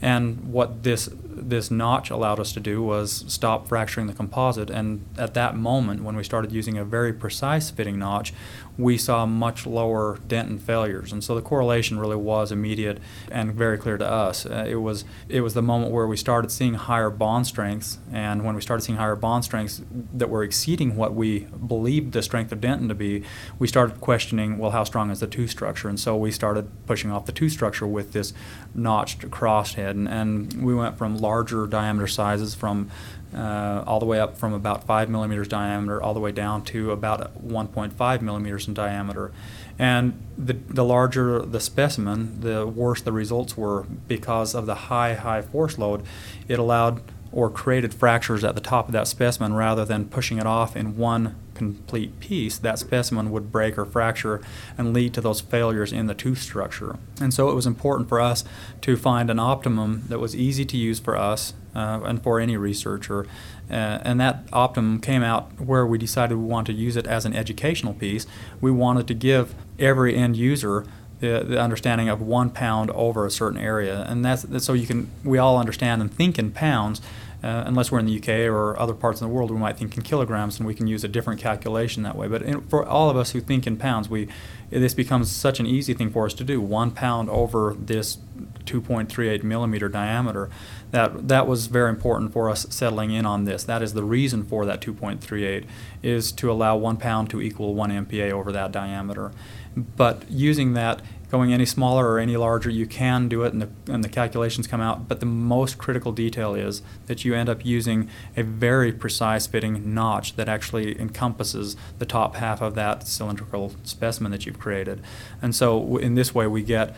And 0.02 0.52
what 0.52 0.84
this 0.84 1.10
this 1.38 1.72
notch 1.72 2.10
allowed 2.10 2.40
us 2.40 2.52
to 2.54 2.60
do 2.60 2.82
was 2.84 3.26
stop 3.28 3.68
fracturing 3.68 4.08
the 4.08 4.14
composite. 4.14 4.70
And 4.70 5.06
at 5.18 5.34
that 5.34 5.56
moment, 5.56 6.04
when 6.04 6.16
we 6.16 6.24
started 6.24 6.52
using 6.52 6.78
a 6.78 6.86
very 6.86 7.14
precise 7.14 7.70
fitting 7.70 8.00
notch, 8.00 8.34
we 8.78 8.98
saw 8.98 9.26
much 9.26 9.66
lower 9.66 10.18
dentin 10.28 10.60
failures. 10.60 11.12
And 11.12 11.24
so 11.24 11.34
the 11.34 11.42
correlation 11.42 12.00
really 12.00 12.16
was 12.16 12.52
immediate 12.52 13.00
and 13.32 13.54
very 13.54 13.78
clear 13.78 13.98
to 13.98 14.10
us. 14.10 14.46
Uh, 14.46 14.66
it 14.68 14.76
was 14.76 15.04
it 15.28 15.42
was 15.42 15.54
the 15.54 15.62
moment 15.62 15.92
where 15.92 16.08
we 16.08 16.18
started 16.18 16.52
seeing 16.52 16.76
higher 16.76 17.10
bond 17.10 17.48
strengths, 17.48 17.98
and 18.12 18.44
when 18.44 18.56
we 18.56 18.62
started 18.62 18.84
seeing 18.84 18.98
higher 18.98 19.16
bond 19.16 19.44
strengths 19.44 19.82
that 20.14 20.30
were 20.30 20.44
exceeding 20.44 20.96
what 20.96 21.14
we 21.16 21.40
believed 21.40 22.14
the 22.14 22.22
strength 22.22 22.52
of 22.52 22.60
dentin 22.60 22.88
to 22.88 22.96
be, 22.96 23.24
we 23.58 23.68
started 23.68 24.00
questioning, 24.00 24.58
well, 24.58 24.72
how 24.72 24.84
strong 24.84 25.10
is 25.10 25.20
the 25.20 25.28
tooth 25.28 25.50
structure? 25.50 25.90
And 25.90 26.00
so 26.00 26.16
we 26.16 26.32
started 26.32 26.70
pushing 26.86 27.12
off 27.12 27.26
the 27.26 27.32
tooth 27.32 27.52
structure 27.52 27.88
with 27.88 28.14
this 28.14 28.34
notched 28.76 29.22
crosshead, 29.32 29.92
and, 29.92 30.08
and 30.08 30.64
we 30.64 30.76
went 30.76 30.98
from 30.98 31.18
larger 31.28 31.68
diameter 31.68 32.08
sizes 32.08 32.56
from 32.56 32.90
uh, 33.34 33.84
all 33.86 34.00
the 34.00 34.06
way 34.06 34.20
up 34.20 34.38
from 34.38 34.54
about 34.54 34.86
5 34.86 35.10
millimeters 35.10 35.48
diameter 35.48 36.02
all 36.02 36.14
the 36.14 36.20
way 36.20 36.32
down 36.32 36.64
to 36.64 36.92
about 36.92 37.20
1.5 37.46 38.22
millimeters 38.22 38.68
in 38.68 38.74
diameter. 38.74 39.32
And 39.78 40.20
the, 40.38 40.54
the 40.54 40.84
larger 40.84 41.40
the 41.40 41.60
specimen, 41.60 42.40
the 42.42 42.66
worse 42.66 43.02
the 43.02 43.12
results 43.12 43.58
were 43.58 43.84
because 44.08 44.56
of 44.56 44.66
the 44.66 44.76
high, 44.76 45.14
high 45.16 45.42
force 45.42 45.78
load. 45.78 46.04
It 46.48 46.58
allowed 46.58 47.02
or 47.32 47.50
created 47.50 47.94
fractures 47.94 48.44
at 48.44 48.56
the 48.56 48.62
top 48.62 48.88
of 48.88 48.94
that 48.94 49.08
specimen 49.08 49.54
rather 49.54 49.84
than 49.84 50.06
pushing 50.06 50.38
it 50.38 50.48
off 50.48 50.76
in 50.76 50.98
one 50.98 51.36
complete 51.58 52.20
piece, 52.20 52.58
that 52.60 52.80
specimen 52.80 53.32
would 53.32 53.52
break 53.52 53.78
or 53.78 53.86
fracture 53.86 54.42
and 54.78 54.94
lead 54.94 55.14
to 55.14 55.22
those 55.22 55.42
failures 55.42 55.92
in 55.92 56.08
the 56.08 56.14
tooth 56.14 56.42
structure. 56.42 56.98
And 57.20 57.34
so 57.34 57.50
it 57.50 57.56
was 57.56 57.66
important 57.66 58.10
for 58.10 58.22
us 58.22 58.44
to 58.82 58.96
find 58.96 59.30
an 59.30 59.40
optimum 59.40 60.04
that 60.10 60.20
was 60.20 60.36
easy 60.36 60.66
to 60.66 60.78
use 60.78 61.00
for 61.00 61.18
us 61.18 61.54
uh, 61.76 62.02
and 62.06 62.22
for 62.24 62.40
any 62.40 62.58
researcher. 62.58 63.26
Uh, 63.70 64.00
and 64.04 64.20
that 64.20 64.44
optimum 64.54 65.00
came 65.00 65.24
out 65.24 65.60
where 65.60 65.86
we 65.86 65.98
decided 65.98 66.38
we 66.38 66.46
wanted 66.46 66.74
to 66.74 66.80
use 66.80 66.96
it 66.96 67.08
as 67.08 67.26
an 67.26 67.34
educational 67.34 67.94
piece. 67.94 68.26
We 68.62 68.72
wanted 68.72 69.08
to 69.08 69.14
give 69.14 69.54
every 69.78 70.16
end 70.16 70.38
user 70.38 70.86
the, 71.20 71.44
the 71.44 71.60
understanding 71.60 72.10
of 72.10 72.22
one 72.22 72.50
pound 72.50 72.92
over 72.92 73.26
a 73.26 73.32
certain 73.32 73.60
area, 73.60 74.06
and 74.08 74.24
that's, 74.24 74.44
that's 74.44 74.66
so 74.66 74.74
you 74.74 74.86
can 74.86 75.10
we 75.24 75.38
all 75.38 75.58
understand 75.58 76.02
and 76.02 76.14
think 76.14 76.38
in 76.38 76.52
pounds, 76.52 77.02
Uh, 77.44 77.64
unless 77.68 77.92
we're 77.92 78.00
in 78.00 78.08
the 78.08 78.18
UK 78.18 78.50
or 78.52 78.80
other 78.80 78.96
parts 78.96 79.22
of 79.22 79.28
the 79.28 79.34
world, 79.34 79.52
we 79.52 79.58
might 79.58 79.78
think 79.78 79.96
in 79.96 80.02
kilograms, 80.02 80.58
and 80.58 80.66
we 80.66 80.74
can 80.74 80.88
use 80.88 81.04
a 81.04 81.08
different 81.08 81.40
calculation 81.40 82.02
that 82.02 82.16
way. 82.16 82.28
But 82.28 82.42
in, 82.42 82.62
for 82.62 82.84
all 82.84 83.12
of 83.12 83.18
us 83.18 83.32
who 83.32 83.42
think 83.42 83.68
in 83.68 83.78
pounds, 83.78 84.10
we 84.10 84.28
this 84.70 84.94
becomes 84.94 85.32
such 85.32 85.60
an 85.60 85.68
easy 85.68 85.94
thing 85.94 86.10
for 86.10 86.26
us 86.26 86.34
to 86.34 86.44
do. 86.44 86.60
One 86.60 86.92
pound 86.92 87.30
over 87.30 87.76
this 87.78 88.18
2.38 88.66 89.44
millimeter 89.44 89.88
diameter. 89.88 90.50
That 90.92 91.28
that 91.28 91.48
was 91.48 91.68
very 91.68 91.90
important 91.90 92.34
for 92.34 92.50
us 92.50 92.66
settling 92.70 93.12
in 93.12 93.26
on 93.26 93.46
this. 93.46 93.64
That 93.64 93.82
is 93.82 93.94
the 93.94 94.04
reason 94.04 94.44
for 94.44 94.66
that 94.66 94.82
2.38 94.82 95.66
is 96.02 96.32
to 96.34 96.52
allow 96.52 96.76
one 96.76 96.98
pound 96.98 97.30
to 97.32 97.42
equal 97.42 97.76
one 97.76 97.92
MPa 97.92 98.32
over 98.32 98.52
that 98.52 98.72
diameter. 98.72 99.32
But 99.76 100.30
using 100.30 100.74
that 100.74 101.02
going 101.30 101.54
any 101.54 101.66
smaller 101.66 102.10
or 102.10 102.20
any 102.20 102.38
larger, 102.38 102.70
you 102.70 102.86
can 102.86 103.28
do 103.28 103.44
it 103.44 103.54
and 103.54 103.62
the, 103.62 103.70
and 103.92 104.04
the 104.04 104.10
calculations 104.10 104.68
come 104.68 104.82
out. 104.82 105.08
But 105.08 105.20
the 105.20 105.26
most 105.26 105.78
critical 105.78 106.12
detail 106.12 106.56
is 106.56 106.82
that 107.08 107.26
you 107.26 107.34
end 107.36 107.50
up 107.50 107.66
using 107.66 108.10
a 108.36 108.44
very 108.44 108.92
precise 108.92 109.46
fitting 109.46 109.94
notch 109.94 110.36
that 110.36 110.48
actually 110.48 111.00
encompasses 111.00 111.76
the 112.00 112.06
top 112.06 112.36
half 112.36 112.62
of 112.62 112.76
that 112.76 113.08
cylindrical 113.08 113.74
specimen 113.84 114.32
that 114.32 114.46
you've 114.46 114.60
created. 114.60 115.02
And 115.42 115.54
so, 115.56 115.98
in 115.98 116.16
this 116.16 116.34
way, 116.34 116.48
we 116.48 116.64
get 116.64 116.96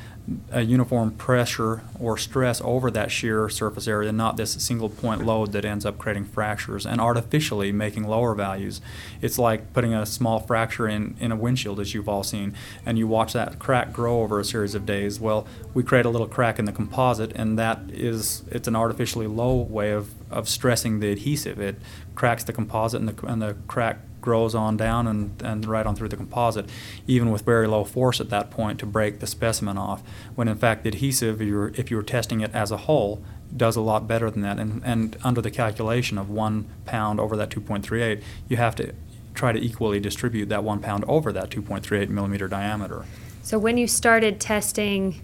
a 0.51 0.61
uniform 0.61 1.11
pressure 1.11 1.81
or 1.99 2.17
stress 2.17 2.61
over 2.63 2.91
that 2.91 3.11
shear 3.11 3.49
surface 3.49 3.87
area, 3.87 4.11
not 4.11 4.37
this 4.37 4.51
single 4.51 4.89
point 4.89 5.25
load 5.25 5.51
that 5.53 5.65
ends 5.65 5.85
up 5.85 5.97
creating 5.97 6.25
fractures 6.25 6.85
and 6.85 7.01
artificially 7.01 7.71
making 7.71 8.03
lower 8.03 8.35
values. 8.35 8.79
It's 9.21 9.39
like 9.39 9.73
putting 9.73 9.93
a 9.93 10.05
small 10.05 10.39
fracture 10.39 10.87
in, 10.87 11.15
in 11.19 11.31
a 11.31 11.35
windshield, 11.35 11.79
as 11.79 11.93
you've 11.93 12.09
all 12.09 12.23
seen, 12.23 12.53
and 12.85 12.97
you 12.97 13.07
watch 13.07 13.33
that 13.33 13.57
crack 13.57 13.91
grow 13.91 14.18
over 14.21 14.39
a 14.39 14.45
series 14.45 14.75
of 14.75 14.85
days. 14.85 15.19
Well, 15.19 15.47
we 15.73 15.83
create 15.83 16.05
a 16.05 16.09
little 16.09 16.27
crack 16.27 16.59
in 16.59 16.65
the 16.65 16.71
composite, 16.71 17.31
and 17.33 17.57
that 17.57 17.79
is 17.89 18.43
it's 18.51 18.67
an 18.67 18.75
artificially 18.75 19.27
low 19.27 19.55
way 19.55 19.91
of, 19.91 20.13
of 20.31 20.47
stressing 20.47 20.99
the 20.99 21.11
adhesive. 21.11 21.59
It 21.59 21.77
cracks 22.15 22.43
the 22.43 22.53
composite, 22.53 23.01
and 23.01 23.09
the, 23.09 23.25
and 23.25 23.41
the 23.41 23.55
crack 23.67 23.99
grows 24.21 24.53
on 24.53 24.77
down 24.77 25.07
and, 25.07 25.41
and 25.41 25.65
right 25.65 25.85
on 25.85 25.95
through 25.95 26.09
the 26.09 26.17
composite, 26.17 26.67
even 27.07 27.31
with 27.31 27.43
very 27.43 27.67
low 27.67 27.83
force 27.83 28.19
at 28.19 28.29
that 28.29 28.51
point 28.51 28.79
to 28.79 28.85
break 28.85 29.19
the 29.19 29.27
specimen 29.27 29.77
off. 29.77 30.03
When 30.35 30.47
in 30.47 30.57
fact 30.57 30.83
the 30.83 30.89
adhesive, 30.89 31.41
if 31.41 31.47
you 31.47 31.55
were, 31.55 31.71
if 31.75 31.89
you 31.89 31.97
were 31.97 32.03
testing 32.03 32.41
it 32.41 32.53
as 32.53 32.71
a 32.71 32.77
whole, 32.77 33.23
does 33.55 33.75
a 33.75 33.81
lot 33.81 34.07
better 34.07 34.29
than 34.29 34.41
that. 34.41 34.59
And, 34.59 34.81
and 34.85 35.17
under 35.23 35.41
the 35.41 35.51
calculation 35.51 36.17
of 36.17 36.29
one 36.29 36.67
pound 36.85 37.19
over 37.19 37.35
that 37.37 37.49
2.38, 37.49 38.21
you 38.47 38.57
have 38.57 38.75
to 38.75 38.93
try 39.33 39.51
to 39.51 39.59
equally 39.59 39.99
distribute 39.99 40.49
that 40.49 40.63
one 40.63 40.79
pound 40.79 41.05
over 41.07 41.31
that 41.31 41.49
2.38 41.49 42.09
millimeter 42.09 42.47
diameter. 42.47 43.05
So 43.41 43.57
when 43.57 43.77
you 43.77 43.87
started 43.87 44.39
testing 44.39 45.21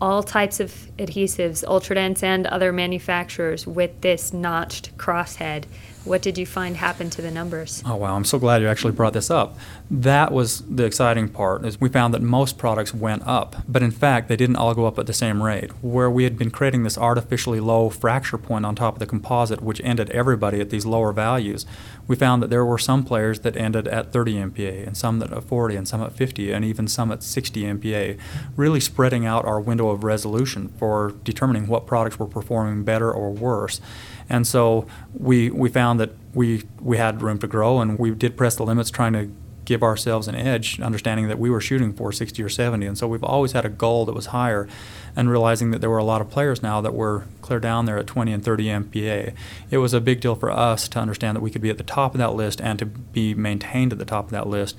all 0.00 0.22
types 0.22 0.60
of 0.60 0.70
adhesives, 0.98 1.64
Ultradents 1.64 2.22
and 2.22 2.46
other 2.46 2.72
manufacturers, 2.72 3.66
with 3.66 4.00
this 4.00 4.32
notched 4.32 4.96
crosshead, 4.98 5.64
what 6.04 6.20
did 6.22 6.36
you 6.36 6.46
find 6.46 6.76
happened 6.76 7.12
to 7.12 7.22
the 7.22 7.30
numbers? 7.30 7.82
Oh 7.86 7.96
wow, 7.96 8.14
I'm 8.14 8.24
so 8.24 8.38
glad 8.38 8.60
you 8.60 8.68
actually 8.68 8.92
brought 8.92 9.12
this 9.14 9.30
up. 9.30 9.56
That 9.90 10.32
was 10.32 10.60
the 10.62 10.84
exciting 10.84 11.28
part 11.28 11.64
is 11.64 11.80
we 11.80 11.88
found 11.88 12.12
that 12.14 12.22
most 12.22 12.58
products 12.58 12.92
went 12.92 13.26
up, 13.26 13.56
but 13.66 13.82
in 13.82 13.90
fact 13.90 14.28
they 14.28 14.36
didn't 14.36 14.56
all 14.56 14.74
go 14.74 14.86
up 14.86 14.98
at 14.98 15.06
the 15.06 15.12
same 15.12 15.42
rate. 15.42 15.70
Where 15.82 16.10
we 16.10 16.24
had 16.24 16.36
been 16.36 16.50
creating 16.50 16.82
this 16.82 16.98
artificially 16.98 17.60
low 17.60 17.88
fracture 17.88 18.38
point 18.38 18.66
on 18.66 18.74
top 18.74 18.94
of 18.94 18.98
the 18.98 19.06
composite 19.06 19.62
which 19.62 19.80
ended 19.82 20.10
everybody 20.10 20.60
at 20.60 20.70
these 20.70 20.84
lower 20.84 21.12
values, 21.12 21.64
we 22.06 22.16
found 22.16 22.42
that 22.42 22.50
there 22.50 22.64
were 22.64 22.78
some 22.78 23.04
players 23.04 23.40
that 23.40 23.56
ended 23.56 23.88
at 23.88 24.12
30 24.12 24.34
MPa 24.34 24.86
and 24.86 24.96
some 24.96 25.22
at 25.22 25.44
40 25.44 25.76
and 25.76 25.88
some 25.88 26.02
at 26.02 26.12
50 26.12 26.52
and 26.52 26.64
even 26.64 26.86
some 26.86 27.10
at 27.10 27.22
60 27.22 27.62
MPa, 27.62 28.18
really 28.56 28.80
spreading 28.80 29.24
out 29.24 29.44
our 29.44 29.60
window 29.60 29.88
of 29.88 30.04
resolution 30.04 30.68
for 30.78 31.14
determining 31.24 31.66
what 31.66 31.86
products 31.86 32.18
were 32.18 32.26
performing 32.26 32.84
better 32.84 33.10
or 33.10 33.30
worse. 33.30 33.80
And 34.28 34.46
so 34.46 34.86
we, 35.12 35.50
we 35.50 35.68
found 35.68 36.00
that 36.00 36.12
we, 36.34 36.64
we 36.80 36.96
had 36.96 37.22
room 37.22 37.38
to 37.38 37.46
grow 37.46 37.80
and 37.80 37.98
we 37.98 38.10
did 38.10 38.36
press 38.36 38.56
the 38.56 38.64
limits 38.64 38.90
trying 38.90 39.12
to 39.12 39.30
give 39.64 39.82
ourselves 39.82 40.28
an 40.28 40.34
edge, 40.34 40.80
understanding 40.80 41.28
that 41.28 41.38
we 41.38 41.50
were 41.50 41.60
shooting 41.60 41.92
for 41.92 42.12
60 42.12 42.42
or 42.42 42.48
70. 42.48 42.86
And 42.86 42.98
so 42.98 43.08
we've 43.08 43.24
always 43.24 43.52
had 43.52 43.64
a 43.64 43.68
goal 43.68 44.04
that 44.06 44.14
was 44.14 44.26
higher 44.26 44.68
and 45.16 45.30
realizing 45.30 45.70
that 45.70 45.80
there 45.80 45.90
were 45.90 45.98
a 45.98 46.04
lot 46.04 46.20
of 46.20 46.30
players 46.30 46.62
now 46.62 46.80
that 46.80 46.94
were 46.94 47.24
clear 47.40 47.60
down 47.60 47.86
there 47.86 47.98
at 47.98 48.06
20 48.06 48.32
and 48.32 48.44
30 48.44 48.64
MPa. 48.64 49.34
It 49.70 49.78
was 49.78 49.94
a 49.94 50.00
big 50.00 50.20
deal 50.20 50.34
for 50.34 50.50
us 50.50 50.88
to 50.88 50.98
understand 50.98 51.36
that 51.36 51.40
we 51.40 51.50
could 51.50 51.62
be 51.62 51.70
at 51.70 51.78
the 51.78 51.84
top 51.84 52.14
of 52.14 52.18
that 52.18 52.34
list 52.34 52.60
and 52.60 52.78
to 52.78 52.86
be 52.86 53.34
maintained 53.34 53.92
at 53.92 53.98
the 53.98 54.04
top 54.04 54.26
of 54.26 54.30
that 54.32 54.48
list. 54.48 54.76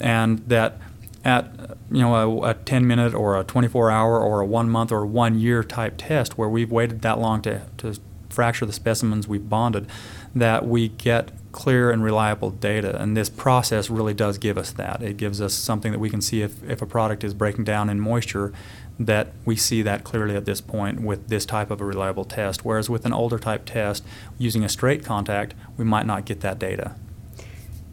And 0.00 0.38
that 0.48 0.78
at 1.24 1.76
you 1.90 2.00
know 2.00 2.42
a, 2.42 2.50
a 2.50 2.54
10 2.54 2.84
minute 2.84 3.14
or 3.14 3.38
a 3.38 3.44
24 3.44 3.90
hour 3.90 4.20
or 4.20 4.40
a 4.40 4.46
one 4.46 4.68
month 4.68 4.90
or 4.90 5.06
one 5.06 5.38
year 5.38 5.62
type 5.62 5.94
test 5.96 6.36
where 6.36 6.48
we've 6.48 6.72
waited 6.72 7.02
that 7.02 7.20
long 7.20 7.40
to, 7.42 7.62
to 7.78 7.94
fracture 8.32 8.66
the 8.66 8.72
specimens 8.72 9.28
we've 9.28 9.48
bonded, 9.48 9.86
that 10.34 10.66
we 10.66 10.88
get 10.88 11.30
clear 11.52 11.90
and 11.90 12.02
reliable 12.02 12.50
data. 12.50 13.00
And 13.00 13.16
this 13.16 13.28
process 13.28 13.90
really 13.90 14.14
does 14.14 14.38
give 14.38 14.56
us 14.56 14.72
that. 14.72 15.02
It 15.02 15.16
gives 15.16 15.40
us 15.40 15.54
something 15.54 15.92
that 15.92 15.98
we 15.98 16.10
can 16.10 16.20
see 16.20 16.42
if, 16.42 16.62
if 16.68 16.80
a 16.82 16.86
product 16.86 17.22
is 17.22 17.34
breaking 17.34 17.64
down 17.64 17.90
in 17.90 18.00
moisture, 18.00 18.52
that 18.98 19.32
we 19.44 19.56
see 19.56 19.82
that 19.82 20.04
clearly 20.04 20.34
at 20.36 20.44
this 20.44 20.60
point 20.60 21.02
with 21.02 21.28
this 21.28 21.44
type 21.44 21.70
of 21.70 21.80
a 21.80 21.84
reliable 21.84 22.24
test. 22.24 22.64
Whereas 22.64 22.88
with 22.88 23.04
an 23.04 23.12
older 23.12 23.38
type 23.38 23.64
test, 23.66 24.04
using 24.38 24.64
a 24.64 24.68
straight 24.68 25.04
contact, 25.04 25.54
we 25.76 25.84
might 25.84 26.06
not 26.06 26.24
get 26.24 26.40
that 26.40 26.58
data. 26.58 26.94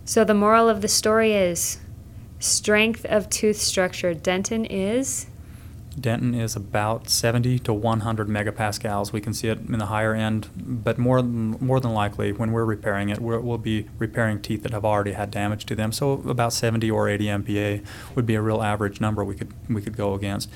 So 0.06 0.24
the 0.24 0.34
moral 0.34 0.70
of 0.70 0.82
the 0.82 0.88
story 0.88 1.34
is 1.34 1.80
strength 2.40 3.06
of 3.06 3.30
tooth 3.30 3.58
structure. 3.58 4.16
Dentin 4.16 4.66
is 4.70 5.28
Dentin 6.00 6.40
is 6.40 6.56
about 6.56 7.10
70 7.10 7.60
to 7.60 7.74
100 7.74 8.28
megapascals. 8.28 9.12
We 9.12 9.22
can 9.22 9.34
see 9.34 9.48
it 9.48 9.60
in 9.60 9.80
the 9.80 9.88
higher 9.88 10.14
end, 10.14 10.50
but 10.56 10.98
more 10.98 11.22
than, 11.22 11.58
more 11.60 11.80
than 11.80 11.94
likely, 11.94 12.32
when 12.32 12.52
we're 12.52 12.66
repairing 12.66 13.10
it, 13.10 13.20
we 13.20 13.38
will 13.38 13.58
be 13.58 13.88
repairing 13.98 14.42
teeth 14.42 14.64
that 14.64 14.72
have 14.72 14.86
already 14.86 15.14
had 15.14 15.32
damage 15.32 15.66
to 15.66 15.76
them. 15.76 15.92
So 15.92 16.12
about 16.12 16.54
70 16.54 16.90
or 16.90 17.10
80 17.10 17.26
MPa 17.26 17.86
would 18.16 18.26
be 18.26 18.36
a 18.36 18.42
real 18.42 18.62
average 18.62 19.02
number 19.02 19.24
we 19.24 19.36
could 19.36 19.54
we 19.70 19.82
could 19.82 19.98
go 19.98 20.14
against. 20.14 20.50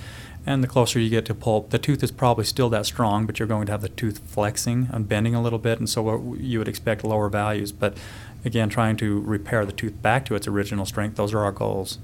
And 0.45 0.61
the 0.61 0.67
closer 0.67 0.99
you 0.99 1.09
get 1.09 1.25
to 1.25 1.33
pulp, 1.33 1.69
the 1.69 1.79
tooth 1.79 2.03
is 2.03 2.11
probably 2.11 2.43
still 2.43 2.69
that 2.69 2.85
strong, 2.85 3.25
but 3.25 3.39
you're 3.39 3.47
going 3.47 3.65
to 3.67 3.71
have 3.71 3.81
the 3.81 3.89
tooth 3.89 4.19
flexing 4.25 4.89
and 4.91 5.07
bending 5.07 5.35
a 5.35 5.41
little 5.41 5.59
bit, 5.59 5.79
and 5.79 5.89
so 5.89 6.35
you 6.37 6.59
would 6.59 6.67
expect 6.67 7.03
lower 7.05 7.29
values. 7.29 7.71
But 7.71 7.97
again, 8.43 8.67
trying 8.67 8.97
to 8.97 9.21
repair 9.21 9.65
the 9.65 9.71
tooth 9.71 10.01
back 10.01 10.25
to 10.25 10.35
its 10.35 10.47
original 10.47 10.85
strength, 10.85 11.15
those 11.15 11.33
are 11.33 11.39
our 11.39 11.53
goals. 11.53 11.97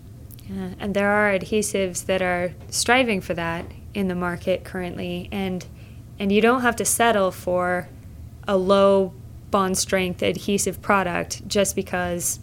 Yeah, 0.49 0.69
and 0.79 0.95
there 0.95 1.09
are 1.09 1.37
adhesives 1.37 2.05
that 2.07 2.21
are 2.21 2.53
striving 2.69 3.21
for 3.21 3.33
that 3.35 3.65
in 3.93 4.07
the 4.07 4.15
market 4.15 4.63
currently, 4.63 5.29
and 5.31 5.65
and 6.17 6.31
you 6.31 6.41
don't 6.41 6.61
have 6.61 6.75
to 6.77 6.85
settle 6.85 7.31
for 7.31 7.87
a 8.47 8.57
low 8.57 9.13
bond 9.51 9.77
strength 9.77 10.21
adhesive 10.21 10.81
product 10.81 11.47
just 11.47 11.75
because 11.75 12.39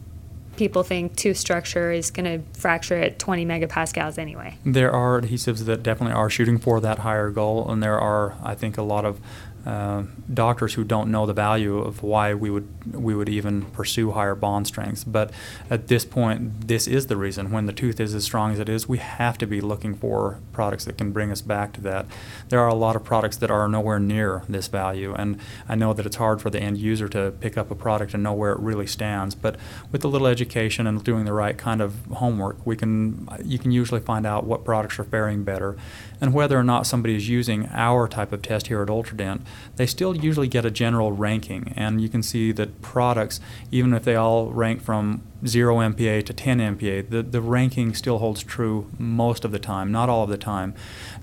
people 0.56 0.82
think 0.82 1.14
tooth 1.16 1.36
structure 1.36 1.92
is 1.92 2.10
going 2.10 2.24
to 2.24 2.58
fracture 2.58 2.96
at 2.96 3.18
20 3.18 3.44
megapascals 3.44 4.18
anyway. 4.18 4.56
There 4.64 4.90
are 4.90 5.20
adhesives 5.20 5.66
that 5.66 5.82
definitely 5.82 6.14
are 6.14 6.30
shooting 6.30 6.58
for 6.58 6.80
that 6.80 7.00
higher 7.00 7.30
goal, 7.30 7.70
and 7.70 7.82
there 7.82 7.98
are, 7.98 8.36
I 8.42 8.54
think, 8.54 8.78
a 8.78 8.82
lot 8.82 9.04
of 9.04 9.20
uh, 9.66 10.04
doctors 10.32 10.74
who 10.74 10.84
don't 10.84 11.10
know 11.10 11.26
the 11.26 11.32
value 11.32 11.78
of 11.78 12.04
why 12.04 12.32
we 12.32 12.50
would 12.50 12.68
we 12.94 13.16
would 13.16 13.28
even 13.28 13.62
pursue 13.62 14.12
higher 14.12 14.36
bond 14.36 14.68
strengths. 14.68 15.02
But 15.02 15.32
at 15.68 15.88
this 15.88 16.04
point, 16.04 16.68
this 16.68 16.86
is 16.86 17.08
the 17.08 17.16
reason. 17.16 17.50
When 17.50 17.66
the 17.66 17.72
tooth 17.72 17.98
is 17.98 18.14
as 18.14 18.22
strong 18.22 18.52
as 18.52 18.60
it 18.60 18.68
is, 18.68 18.88
we 18.88 18.98
have 18.98 19.36
to 19.38 19.46
be 19.46 19.60
looking 19.60 19.96
for 19.96 20.38
products 20.52 20.84
that 20.84 20.96
can 20.96 21.10
bring 21.10 21.32
us 21.32 21.40
back 21.40 21.72
to 21.72 21.80
that. 21.80 22.06
There 22.48 22.60
are 22.60 22.68
a 22.68 22.76
lot 22.76 22.94
of 22.94 23.02
products 23.02 23.38
that 23.38 23.50
are 23.50 23.66
nowhere 23.66 23.98
near 23.98 24.44
this 24.48 24.68
value, 24.68 25.12
and 25.14 25.40
I 25.68 25.74
know 25.74 25.92
that 25.94 26.06
it's 26.06 26.16
hard 26.16 26.40
for 26.40 26.48
the 26.48 26.60
end 26.60 26.78
user 26.78 27.08
to 27.08 27.32
pick 27.40 27.58
up 27.58 27.68
a 27.68 27.74
product 27.74 28.14
and 28.14 28.22
know 28.22 28.34
where 28.34 28.52
it 28.52 28.60
really 28.60 28.86
stands. 28.86 29.34
But 29.34 29.56
with 29.90 30.04
a 30.04 30.08
little 30.08 30.28
education 30.28 30.86
and 30.86 31.02
doing 31.02 31.24
the 31.24 31.32
right 31.32 31.58
kind 31.58 31.82
of 31.82 32.04
homework, 32.14 32.64
we 32.64 32.76
can 32.76 33.28
you 33.44 33.58
can 33.58 33.72
usually 33.72 34.00
find 34.00 34.24
out 34.26 34.44
what 34.44 34.64
products 34.64 35.00
are 35.00 35.04
faring 35.04 35.42
better, 35.42 35.76
and 36.20 36.32
whether 36.32 36.56
or 36.56 36.64
not 36.64 36.86
somebody 36.86 37.16
is 37.16 37.28
using 37.28 37.68
our 37.72 38.06
type 38.06 38.30
of 38.30 38.42
test 38.42 38.68
here 38.68 38.80
at 38.80 38.88
Ultradent 38.88 39.40
they 39.76 39.86
still 39.86 40.16
usually 40.16 40.48
get 40.48 40.64
a 40.64 40.70
general 40.70 41.12
ranking. 41.12 41.72
And 41.76 42.00
you 42.00 42.08
can 42.08 42.22
see 42.22 42.52
that 42.52 42.82
products, 42.82 43.40
even 43.70 43.92
if 43.94 44.04
they 44.04 44.16
all 44.16 44.50
rank 44.50 44.82
from 44.82 45.22
0 45.46 45.76
MPa 45.76 46.24
to 46.26 46.32
10 46.32 46.58
MPa, 46.58 47.10
the, 47.10 47.22
the 47.22 47.40
ranking 47.40 47.94
still 47.94 48.18
holds 48.18 48.42
true 48.42 48.90
most 48.98 49.44
of 49.44 49.52
the 49.52 49.58
time, 49.58 49.92
not 49.92 50.08
all 50.08 50.24
of 50.24 50.30
the 50.30 50.38
time. 50.38 50.74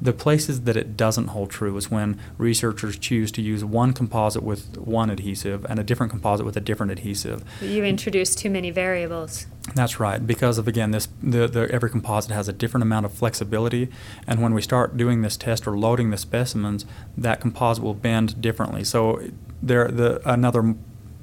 The 0.02 0.14
places 0.14 0.62
that 0.62 0.78
it 0.78 0.96
doesn't 0.96 1.28
hold 1.28 1.50
true 1.50 1.76
is 1.78 1.90
when 1.90 2.20
researchers 2.38 2.98
choose 2.98 3.32
to 3.34 3.42
use 3.42 3.66
one 3.66 3.94
composite 3.94 4.44
with 4.44 4.78
one 4.78 5.10
adhesive 5.10 5.66
and 5.66 5.80
a 5.80 5.84
different 5.84 6.12
composite 6.12 6.46
with 6.46 6.58
a 6.58 6.62
different 6.62 6.92
adhesive. 6.92 7.44
You 7.62 7.84
introduce 7.84 8.36
too 8.36 8.50
many 8.50 8.72
variables. 8.72 9.48
That's 9.76 9.98
right, 9.98 10.26
because 10.26 10.58
of 10.58 10.68
again 10.68 10.92
this 10.92 11.08
the, 11.22 11.48
the, 11.48 11.72
every 11.72 11.90
composite 11.90 12.32
has 12.32 12.50
a 12.50 12.54
different 12.54 12.82
amount 12.84 13.06
of 13.06 13.14
flexibility, 13.14 13.90
and 14.28 14.42
when 14.42 14.54
we 14.54 14.62
start 14.62 14.98
doing 14.98 15.22
this 15.22 15.38
test 15.38 15.66
or 15.66 15.78
loading 15.78 16.12
the 16.12 16.18
specimens, 16.18 16.86
that 17.18 17.40
composite 17.40 17.84
will 17.84 17.94
bend 17.94 18.42
differently. 18.42 18.84
So 18.84 19.22
there 19.62 19.88
the 19.88 20.22
another 20.30 20.76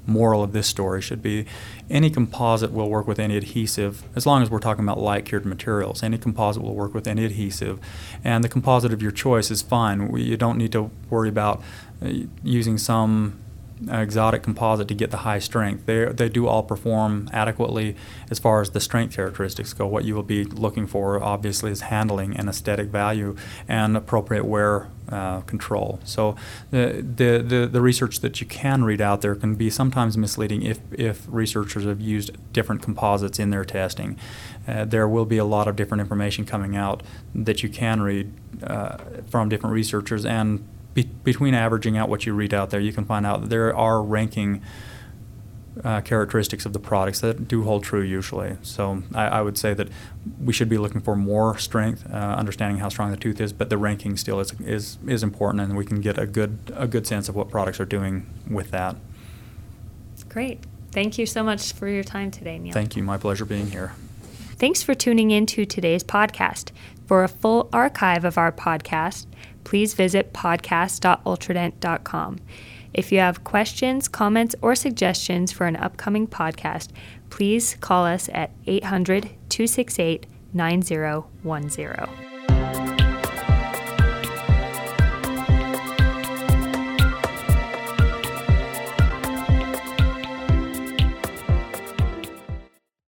moral 0.06 0.42
of 0.42 0.52
this 0.52 0.66
story 0.66 1.02
should 1.02 1.22
be 1.22 1.44
any 1.90 2.08
composite 2.08 2.72
will 2.72 2.88
work 2.88 3.06
with 3.06 3.18
any 3.18 3.36
adhesive 3.36 4.02
as 4.16 4.26
long 4.26 4.42
as 4.42 4.50
we're 4.50 4.58
talking 4.58 4.84
about 4.84 4.98
light 4.98 5.26
cured 5.26 5.44
materials. 5.44 6.02
Any 6.02 6.16
composite 6.16 6.62
will 6.62 6.74
work 6.74 6.94
with 6.94 7.06
any 7.06 7.26
adhesive, 7.26 7.78
and 8.24 8.42
the 8.42 8.48
composite 8.48 8.92
of 8.92 9.02
your 9.02 9.12
choice 9.12 9.50
is 9.50 9.60
fine. 9.60 10.16
You 10.16 10.38
don't 10.38 10.56
need 10.56 10.72
to 10.72 10.90
worry 11.10 11.28
about 11.28 11.62
uh, 12.02 12.10
using 12.42 12.78
some 12.78 13.38
exotic 13.88 14.42
composite 14.42 14.88
to 14.88 14.94
get 14.94 15.10
the 15.10 15.18
high 15.18 15.38
strength. 15.38 15.86
They 15.86 16.04
they 16.06 16.28
do 16.28 16.46
all 16.46 16.62
perform 16.62 17.28
adequately 17.32 17.96
as 18.30 18.38
far 18.38 18.60
as 18.60 18.70
the 18.70 18.80
strength 18.80 19.14
characteristics 19.16 19.72
go. 19.72 19.86
What 19.86 20.04
you 20.04 20.14
will 20.14 20.22
be 20.22 20.44
looking 20.44 20.86
for, 20.86 21.22
obviously, 21.22 21.70
is 21.70 21.82
handling 21.82 22.36
and 22.36 22.48
aesthetic 22.48 22.88
value 22.88 23.36
and 23.68 23.96
appropriate 23.96 24.44
wear 24.44 24.88
uh, 25.08 25.40
control. 25.40 25.98
So 26.04 26.36
the, 26.70 27.04
the, 27.16 27.42
the 27.42 27.66
the 27.66 27.80
research 27.80 28.20
that 28.20 28.40
you 28.40 28.46
can 28.46 28.84
read 28.84 29.00
out 29.00 29.22
there 29.22 29.34
can 29.34 29.54
be 29.54 29.70
sometimes 29.70 30.16
misleading 30.16 30.62
if 30.62 30.80
if 30.92 31.26
researchers 31.28 31.84
have 31.84 32.00
used 32.00 32.30
different 32.52 32.82
composites 32.82 33.38
in 33.38 33.50
their 33.50 33.64
testing. 33.64 34.18
Uh, 34.68 34.84
there 34.84 35.08
will 35.08 35.24
be 35.24 35.38
a 35.38 35.44
lot 35.44 35.66
of 35.66 35.76
different 35.76 36.00
information 36.00 36.44
coming 36.44 36.76
out 36.76 37.02
that 37.34 37.62
you 37.62 37.68
can 37.68 38.00
read 38.00 38.32
uh, 38.62 38.98
from 39.28 39.48
different 39.48 39.74
researchers 39.74 40.24
and 40.24 40.66
be, 40.94 41.04
between 41.24 41.54
averaging 41.54 41.96
out 41.96 42.08
what 42.08 42.26
you 42.26 42.34
read 42.34 42.54
out 42.54 42.70
there, 42.70 42.80
you 42.80 42.92
can 42.92 43.04
find 43.04 43.26
out 43.26 43.42
that 43.42 43.50
there 43.50 43.74
are 43.76 44.02
ranking 44.02 44.62
uh, 45.84 46.00
characteristics 46.00 46.66
of 46.66 46.72
the 46.72 46.78
products 46.78 47.20
that 47.20 47.48
do 47.48 47.62
hold 47.62 47.84
true 47.84 48.02
usually. 48.02 48.56
So 48.62 49.02
I, 49.14 49.26
I, 49.26 49.42
would 49.42 49.56
say 49.56 49.72
that 49.74 49.88
we 50.42 50.52
should 50.52 50.68
be 50.68 50.78
looking 50.78 51.00
for 51.00 51.16
more 51.16 51.56
strength, 51.58 52.06
uh, 52.10 52.16
understanding 52.16 52.78
how 52.78 52.88
strong 52.88 53.10
the 53.10 53.16
tooth 53.16 53.40
is, 53.40 53.52
but 53.52 53.70
the 53.70 53.78
ranking 53.78 54.16
still 54.16 54.40
is, 54.40 54.52
is 54.60 54.98
is 55.06 55.22
important, 55.22 55.62
and 55.62 55.76
we 55.76 55.84
can 55.84 56.00
get 56.00 56.18
a 56.18 56.26
good 56.26 56.58
a 56.74 56.86
good 56.86 57.06
sense 57.06 57.28
of 57.28 57.36
what 57.36 57.50
products 57.50 57.80
are 57.80 57.84
doing 57.84 58.26
with 58.48 58.70
that. 58.72 58.96
Great. 60.28 60.60
Thank 60.92 61.18
you 61.18 61.26
so 61.26 61.42
much 61.42 61.72
for 61.72 61.88
your 61.88 62.04
time 62.04 62.30
today, 62.30 62.58
Neil. 62.58 62.72
Thank 62.72 62.96
you. 62.96 63.02
My 63.02 63.16
pleasure 63.16 63.44
being 63.44 63.70
here. 63.70 63.92
Thanks 64.56 64.82
for 64.82 64.94
tuning 64.94 65.30
in 65.30 65.46
to 65.46 65.64
today's 65.64 66.04
podcast. 66.04 66.70
For 67.06 67.24
a 67.24 67.28
full 67.28 67.68
archive 67.72 68.24
of 68.24 68.38
our 68.38 68.52
podcast, 68.52 69.26
please 69.64 69.94
visit 69.94 70.32
podcast.ultradent.com. 70.32 72.38
If 72.92 73.12
you 73.12 73.20
have 73.20 73.44
questions, 73.44 74.08
comments, 74.08 74.56
or 74.60 74.74
suggestions 74.74 75.52
for 75.52 75.66
an 75.66 75.76
upcoming 75.76 76.26
podcast, 76.26 76.88
please 77.30 77.76
call 77.80 78.04
us 78.04 78.28
at 78.32 78.50
800 78.66 79.30
268 79.48 80.26
9010. 80.52 82.29